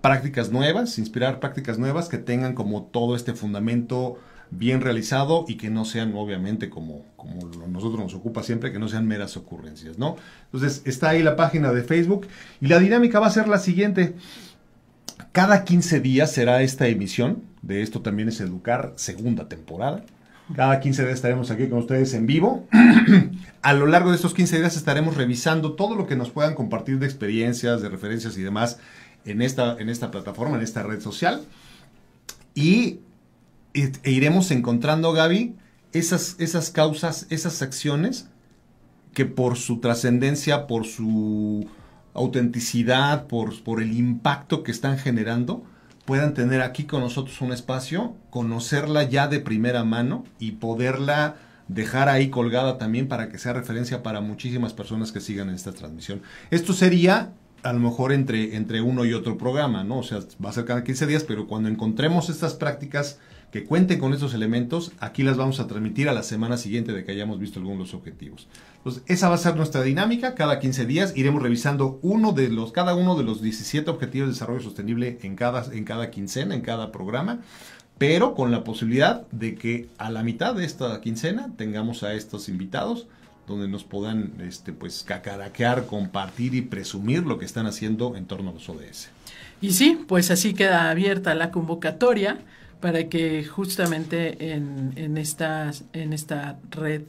prácticas 0.00 0.50
nuevas, 0.50 0.98
inspirar 0.98 1.40
prácticas 1.40 1.78
nuevas 1.78 2.08
que 2.08 2.18
tengan 2.18 2.54
como 2.54 2.82
todo 2.82 3.16
este 3.16 3.32
fundamento 3.32 4.18
bien 4.50 4.80
realizado 4.80 5.44
y 5.48 5.56
que 5.56 5.70
no 5.70 5.84
sean, 5.84 6.14
obviamente, 6.14 6.70
como, 6.70 7.04
como 7.16 7.40
nosotros 7.68 8.00
nos 8.00 8.14
ocupa 8.14 8.42
siempre, 8.42 8.72
que 8.72 8.78
no 8.78 8.88
sean 8.88 9.06
meras 9.06 9.36
ocurrencias, 9.36 9.98
¿no? 9.98 10.16
Entonces, 10.52 10.82
está 10.84 11.10
ahí 11.10 11.22
la 11.22 11.36
página 11.36 11.72
de 11.72 11.82
Facebook 11.82 12.26
y 12.60 12.68
la 12.68 12.78
dinámica 12.78 13.20
va 13.20 13.26
a 13.26 13.30
ser 13.30 13.48
la 13.48 13.58
siguiente. 13.58 14.14
Cada 15.32 15.64
15 15.64 16.00
días 16.00 16.32
será 16.32 16.62
esta 16.62 16.88
emisión, 16.88 17.42
de 17.62 17.82
esto 17.82 18.00
también 18.00 18.28
es 18.28 18.40
Educar, 18.40 18.92
segunda 18.96 19.48
temporada. 19.48 20.04
Cada 20.54 20.78
15 20.78 21.02
días 21.02 21.14
estaremos 21.14 21.50
aquí 21.50 21.68
con 21.68 21.80
ustedes 21.80 22.14
en 22.14 22.26
vivo. 22.26 22.68
a 23.62 23.72
lo 23.72 23.86
largo 23.86 24.10
de 24.10 24.16
estos 24.16 24.32
15 24.32 24.58
días 24.58 24.76
estaremos 24.76 25.16
revisando 25.16 25.72
todo 25.74 25.96
lo 25.96 26.06
que 26.06 26.14
nos 26.14 26.30
puedan 26.30 26.54
compartir 26.54 27.00
de 27.00 27.06
experiencias, 27.06 27.82
de 27.82 27.88
referencias 27.88 28.38
y 28.38 28.42
demás 28.42 28.78
en 29.24 29.42
esta, 29.42 29.76
en 29.78 29.88
esta 29.88 30.12
plataforma, 30.12 30.56
en 30.56 30.62
esta 30.62 30.84
red 30.84 31.00
social. 31.00 31.44
Y 32.54 33.00
e 33.82 34.10
iremos 34.10 34.50
encontrando, 34.50 35.12
Gaby, 35.12 35.56
esas, 35.92 36.36
esas 36.38 36.70
causas, 36.70 37.26
esas 37.30 37.62
acciones 37.62 38.28
que 39.12 39.24
por 39.24 39.56
su 39.56 39.80
trascendencia, 39.80 40.66
por 40.66 40.86
su 40.86 41.66
autenticidad, 42.14 43.26
por, 43.26 43.62
por 43.62 43.82
el 43.82 43.96
impacto 43.96 44.62
que 44.62 44.72
están 44.72 44.98
generando, 44.98 45.64
puedan 46.04 46.34
tener 46.34 46.62
aquí 46.62 46.84
con 46.84 47.00
nosotros 47.00 47.40
un 47.40 47.52
espacio, 47.52 48.14
conocerla 48.30 49.04
ya 49.04 49.28
de 49.28 49.40
primera 49.40 49.84
mano 49.84 50.24
y 50.38 50.52
poderla 50.52 51.36
dejar 51.68 52.08
ahí 52.08 52.30
colgada 52.30 52.78
también 52.78 53.08
para 53.08 53.28
que 53.28 53.38
sea 53.38 53.52
referencia 53.52 54.02
para 54.02 54.20
muchísimas 54.20 54.72
personas 54.72 55.12
que 55.12 55.20
sigan 55.20 55.50
esta 55.50 55.72
transmisión. 55.72 56.22
Esto 56.50 56.72
sería 56.72 57.32
a 57.62 57.72
lo 57.72 57.80
mejor 57.80 58.12
entre, 58.12 58.54
entre 58.54 58.80
uno 58.80 59.04
y 59.04 59.12
otro 59.12 59.36
programa, 59.36 59.82
¿no? 59.82 59.98
O 59.98 60.02
sea, 60.02 60.20
va 60.44 60.50
a 60.50 60.52
ser 60.52 60.64
cada 60.64 60.84
15 60.84 61.06
días, 61.06 61.24
pero 61.24 61.48
cuando 61.48 61.68
encontremos 61.68 62.28
estas 62.28 62.54
prácticas 62.54 63.18
que 63.56 63.64
cuenten 63.64 63.98
con 63.98 64.12
estos 64.12 64.34
elementos, 64.34 64.92
aquí 65.00 65.22
las 65.22 65.38
vamos 65.38 65.60
a 65.60 65.66
transmitir 65.66 66.10
a 66.10 66.12
la 66.12 66.22
semana 66.22 66.58
siguiente 66.58 66.92
de 66.92 67.06
que 67.06 67.12
hayamos 67.12 67.38
visto 67.38 67.58
algunos 67.58 67.78
de 67.78 67.84
los 67.84 67.94
objetivos. 67.94 68.48
Entonces, 68.76 69.02
esa 69.06 69.30
va 69.30 69.36
a 69.36 69.38
ser 69.38 69.56
nuestra 69.56 69.80
dinámica. 69.80 70.34
Cada 70.34 70.60
15 70.60 70.84
días 70.84 71.14
iremos 71.16 71.42
revisando 71.42 71.98
uno 72.02 72.32
de 72.32 72.50
los, 72.50 72.70
cada 72.70 72.94
uno 72.94 73.16
de 73.16 73.24
los 73.24 73.40
17 73.40 73.88
objetivos 73.88 74.28
de 74.28 74.34
desarrollo 74.34 74.60
sostenible 74.60 75.18
en 75.22 75.36
cada, 75.36 75.72
en 75.72 75.84
cada 75.84 76.10
quincena, 76.10 76.54
en 76.54 76.60
cada 76.60 76.92
programa, 76.92 77.38
pero 77.96 78.34
con 78.34 78.50
la 78.50 78.62
posibilidad 78.62 79.26
de 79.30 79.54
que 79.54 79.88
a 79.96 80.10
la 80.10 80.22
mitad 80.22 80.54
de 80.54 80.66
esta 80.66 81.00
quincena 81.00 81.50
tengamos 81.56 82.02
a 82.02 82.12
estos 82.12 82.50
invitados 82.50 83.06
donde 83.48 83.68
nos 83.68 83.84
puedan 83.84 84.34
este, 84.46 84.74
pues, 84.74 85.02
cacaraquear, 85.02 85.86
compartir 85.86 86.54
y 86.54 86.60
presumir 86.60 87.22
lo 87.22 87.38
que 87.38 87.46
están 87.46 87.64
haciendo 87.64 88.16
en 88.16 88.26
torno 88.26 88.50
a 88.50 88.52
los 88.52 88.68
ODS. 88.68 89.08
Y 89.62 89.70
sí, 89.70 89.98
pues 90.06 90.30
así 90.30 90.52
queda 90.52 90.90
abierta 90.90 91.34
la 91.34 91.50
convocatoria 91.50 92.40
para 92.80 93.08
que 93.08 93.44
justamente 93.44 94.52
en, 94.52 94.92
en, 94.96 95.16
esta, 95.16 95.70
en 95.92 96.12
esta 96.12 96.58
red 96.70 97.02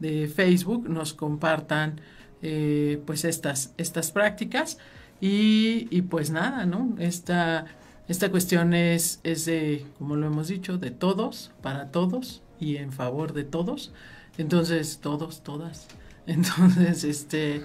de 0.00 0.28
Facebook 0.28 0.88
nos 0.88 1.14
compartan 1.14 2.00
eh, 2.42 3.00
pues 3.06 3.24
estas, 3.24 3.72
estas 3.78 4.10
prácticas 4.10 4.78
y, 5.20 5.88
y, 5.90 6.02
pues 6.02 6.30
nada, 6.30 6.66
¿no? 6.66 6.94
Esta, 6.98 7.66
esta 8.08 8.30
cuestión 8.30 8.74
es, 8.74 9.20
es 9.22 9.46
de, 9.46 9.86
como 9.98 10.16
lo 10.16 10.26
hemos 10.26 10.48
dicho, 10.48 10.76
de 10.76 10.90
todos, 10.90 11.52
para 11.62 11.90
todos 11.90 12.42
y 12.60 12.76
en 12.76 12.92
favor 12.92 13.32
de 13.32 13.44
todos. 13.44 13.92
Entonces, 14.36 14.98
todos, 15.00 15.42
todas. 15.42 15.86
Entonces, 16.26 17.04
este, 17.04 17.62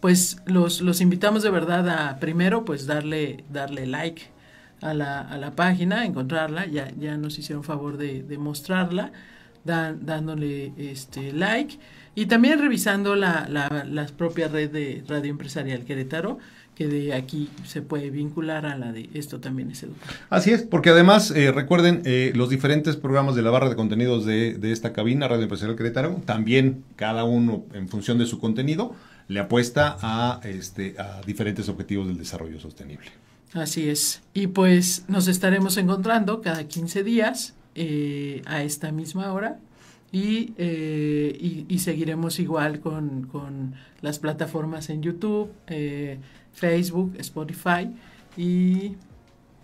pues 0.00 0.42
los, 0.46 0.80
los 0.80 1.00
invitamos 1.00 1.42
de 1.42 1.50
verdad 1.50 1.88
a 1.88 2.20
primero, 2.20 2.64
pues 2.64 2.86
darle, 2.86 3.44
darle 3.50 3.86
like 3.86 4.22
a 4.80 4.94
la, 4.94 5.20
a 5.20 5.38
la 5.38 5.52
página, 5.52 6.04
encontrarla, 6.04 6.66
ya, 6.66 6.90
ya 6.98 7.16
nos 7.16 7.38
hicieron 7.38 7.64
favor 7.64 7.96
de, 7.96 8.22
de 8.22 8.38
mostrarla, 8.38 9.12
dándole 9.64 10.72
este 10.78 11.32
like 11.32 11.78
y 12.14 12.26
también 12.26 12.58
revisando 12.58 13.14
la, 13.14 13.46
la, 13.48 13.84
la 13.88 14.06
propia 14.06 14.48
red 14.48 14.70
de 14.70 15.04
Radio 15.06 15.30
Empresarial 15.30 15.84
Querétaro, 15.84 16.38
que 16.74 16.88
de 16.88 17.12
aquí 17.12 17.50
se 17.66 17.82
puede 17.82 18.10
vincular 18.10 18.64
a 18.64 18.76
la 18.76 18.90
de 18.90 19.10
esto 19.12 19.38
también 19.38 19.70
es 19.70 19.82
educar. 19.82 20.08
Así 20.30 20.50
es, 20.50 20.62
porque 20.62 20.90
además, 20.90 21.30
eh, 21.30 21.52
recuerden, 21.52 22.00
eh, 22.04 22.32
los 22.34 22.48
diferentes 22.48 22.96
programas 22.96 23.34
de 23.34 23.42
la 23.42 23.50
barra 23.50 23.68
de 23.68 23.76
contenidos 23.76 24.24
de, 24.24 24.54
de, 24.54 24.72
esta 24.72 24.92
cabina, 24.92 25.28
Radio 25.28 25.42
Empresarial 25.42 25.76
Querétaro, 25.76 26.22
también 26.24 26.84
cada 26.96 27.24
uno 27.24 27.64
en 27.74 27.88
función 27.88 28.18
de 28.18 28.24
su 28.24 28.38
contenido, 28.38 28.94
le 29.28 29.40
apuesta 29.40 29.96
a, 30.00 30.40
este, 30.44 30.96
a 30.98 31.20
diferentes 31.26 31.68
objetivos 31.68 32.08
del 32.08 32.16
desarrollo 32.16 32.58
sostenible. 32.58 33.10
Así 33.52 33.88
es. 33.88 34.22
Y 34.32 34.48
pues 34.48 35.04
nos 35.08 35.28
estaremos 35.28 35.76
encontrando 35.76 36.40
cada 36.40 36.64
15 36.64 37.02
días 37.02 37.54
eh, 37.74 38.42
a 38.46 38.62
esta 38.62 38.92
misma 38.92 39.32
hora 39.32 39.58
y, 40.12 40.54
eh, 40.58 41.36
y, 41.40 41.66
y, 41.68 41.78
seguiremos 41.78 42.40
igual 42.40 42.80
con, 42.80 43.28
con, 43.28 43.74
las 44.02 44.18
plataformas 44.18 44.90
en 44.90 45.02
YouTube, 45.02 45.52
eh, 45.66 46.18
Facebook, 46.52 47.14
Spotify 47.18 47.88
y... 48.36 48.96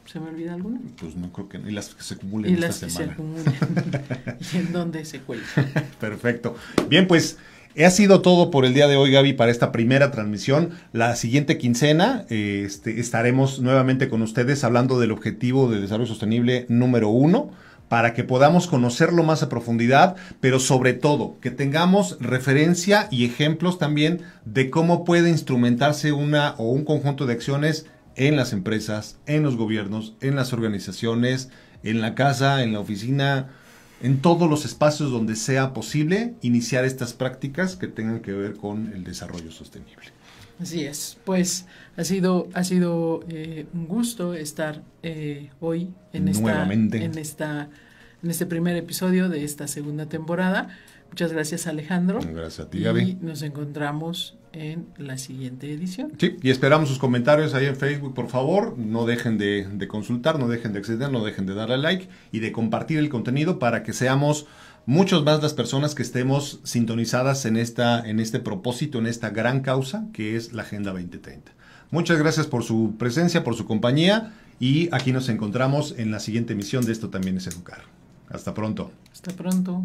¿Se 0.04 0.20
me 0.20 0.28
olvida 0.28 0.54
alguna? 0.54 0.78
Pues 1.00 1.16
no 1.16 1.32
creo 1.32 1.48
que... 1.48 1.58
Y 1.58 1.72
las 1.72 1.92
que 1.92 2.00
se 2.00 2.14
acumulen 2.14 2.52
y 2.52 2.54
esta 2.54 2.66
las 2.68 2.78
que 2.78 2.90
semana. 2.90 3.06
se 3.08 3.12
acumulen. 3.12 3.44
y 4.52 4.56
en 4.56 4.72
donde 4.72 5.04
se 5.04 5.18
cuelgan. 5.18 5.72
Perfecto. 6.00 6.54
Bien, 6.88 7.08
pues... 7.08 7.38
Ha 7.84 7.90
sido 7.90 8.22
todo 8.22 8.50
por 8.50 8.64
el 8.64 8.72
día 8.72 8.88
de 8.88 8.96
hoy, 8.96 9.10
Gaby, 9.10 9.34
para 9.34 9.50
esta 9.50 9.70
primera 9.70 10.10
transmisión. 10.10 10.70
La 10.94 11.14
siguiente 11.14 11.58
quincena 11.58 12.24
eh, 12.30 12.62
este, 12.64 12.98
estaremos 13.00 13.60
nuevamente 13.60 14.08
con 14.08 14.22
ustedes 14.22 14.64
hablando 14.64 14.98
del 14.98 15.10
objetivo 15.12 15.70
de 15.70 15.82
desarrollo 15.82 16.08
sostenible 16.08 16.64
número 16.70 17.10
uno 17.10 17.50
para 17.90 18.14
que 18.14 18.24
podamos 18.24 18.66
conocerlo 18.66 19.22
más 19.24 19.42
a 19.42 19.50
profundidad, 19.50 20.16
pero 20.40 20.58
sobre 20.58 20.94
todo 20.94 21.36
que 21.42 21.50
tengamos 21.50 22.16
referencia 22.18 23.08
y 23.10 23.26
ejemplos 23.26 23.78
también 23.78 24.22
de 24.46 24.70
cómo 24.70 25.04
puede 25.04 25.28
instrumentarse 25.28 26.12
una 26.12 26.54
o 26.56 26.70
un 26.70 26.84
conjunto 26.84 27.26
de 27.26 27.34
acciones 27.34 27.84
en 28.14 28.36
las 28.36 28.54
empresas, 28.54 29.18
en 29.26 29.42
los 29.42 29.56
gobiernos, 29.56 30.14
en 30.22 30.34
las 30.34 30.54
organizaciones, 30.54 31.50
en 31.82 32.00
la 32.00 32.14
casa, 32.14 32.62
en 32.62 32.72
la 32.72 32.80
oficina, 32.80 33.50
en 34.00 34.20
todos 34.20 34.48
los 34.48 34.64
espacios 34.64 35.10
donde 35.10 35.36
sea 35.36 35.72
posible 35.72 36.34
iniciar 36.42 36.84
estas 36.84 37.12
prácticas 37.12 37.76
que 37.76 37.88
tengan 37.88 38.20
que 38.20 38.32
ver 38.32 38.56
con 38.56 38.92
el 38.92 39.04
desarrollo 39.04 39.50
sostenible. 39.50 40.12
Así 40.60 40.84
es, 40.84 41.18
pues 41.24 41.66
ha 41.96 42.04
sido, 42.04 42.48
ha 42.54 42.64
sido 42.64 43.20
eh, 43.28 43.66
un 43.74 43.86
gusto 43.86 44.32
estar 44.34 44.82
eh, 45.02 45.50
hoy 45.60 45.90
en 46.14 46.28
esta, 46.28 46.72
en 46.72 47.18
esta, 47.18 47.68
en 48.22 48.30
este 48.30 48.46
primer 48.46 48.76
episodio 48.76 49.28
de 49.28 49.44
esta 49.44 49.68
segunda 49.68 50.06
temporada. 50.06 50.68
Muchas 51.10 51.32
gracias 51.32 51.66
Alejandro. 51.66 52.20
Gracias 52.20 52.66
a 52.66 52.70
ti, 52.70 52.80
Gaby. 52.80 53.02
Y 53.02 53.14
nos 53.20 53.42
encontramos 53.42 54.35
en 54.52 54.86
la 54.96 55.18
siguiente 55.18 55.72
edición. 55.72 56.12
Sí, 56.18 56.36
y 56.42 56.50
esperamos 56.50 56.88
sus 56.88 56.98
comentarios 56.98 57.54
ahí 57.54 57.66
en 57.66 57.76
Facebook, 57.76 58.14
por 58.14 58.28
favor. 58.28 58.76
No 58.78 59.06
dejen 59.06 59.38
de, 59.38 59.68
de 59.70 59.88
consultar, 59.88 60.38
no 60.38 60.48
dejen 60.48 60.72
de 60.72 60.78
acceder, 60.78 61.10
no 61.10 61.24
dejen 61.24 61.46
de 61.46 61.54
darle 61.54 61.78
like 61.78 62.08
y 62.32 62.40
de 62.40 62.52
compartir 62.52 62.98
el 62.98 63.08
contenido 63.08 63.58
para 63.58 63.82
que 63.82 63.92
seamos 63.92 64.46
muchos 64.86 65.24
más 65.24 65.42
las 65.42 65.52
personas 65.52 65.94
que 65.94 66.02
estemos 66.02 66.60
sintonizadas 66.62 67.44
en, 67.44 67.56
esta, 67.56 68.08
en 68.08 68.20
este 68.20 68.40
propósito, 68.40 68.98
en 68.98 69.06
esta 69.06 69.30
gran 69.30 69.60
causa 69.60 70.06
que 70.12 70.36
es 70.36 70.52
la 70.52 70.62
Agenda 70.62 70.92
2030. 70.92 71.52
Muchas 71.90 72.18
gracias 72.18 72.46
por 72.46 72.64
su 72.64 72.94
presencia, 72.98 73.44
por 73.44 73.56
su 73.56 73.66
compañía 73.66 74.32
y 74.58 74.88
aquí 74.92 75.12
nos 75.12 75.28
encontramos 75.28 75.94
en 75.98 76.10
la 76.10 76.20
siguiente 76.20 76.54
emisión 76.54 76.86
de 76.86 76.92
Esto 76.92 77.10
también 77.10 77.36
es 77.36 77.46
educar. 77.46 77.82
Hasta 78.30 78.54
pronto. 78.54 78.90
Hasta 79.12 79.32
pronto. 79.32 79.84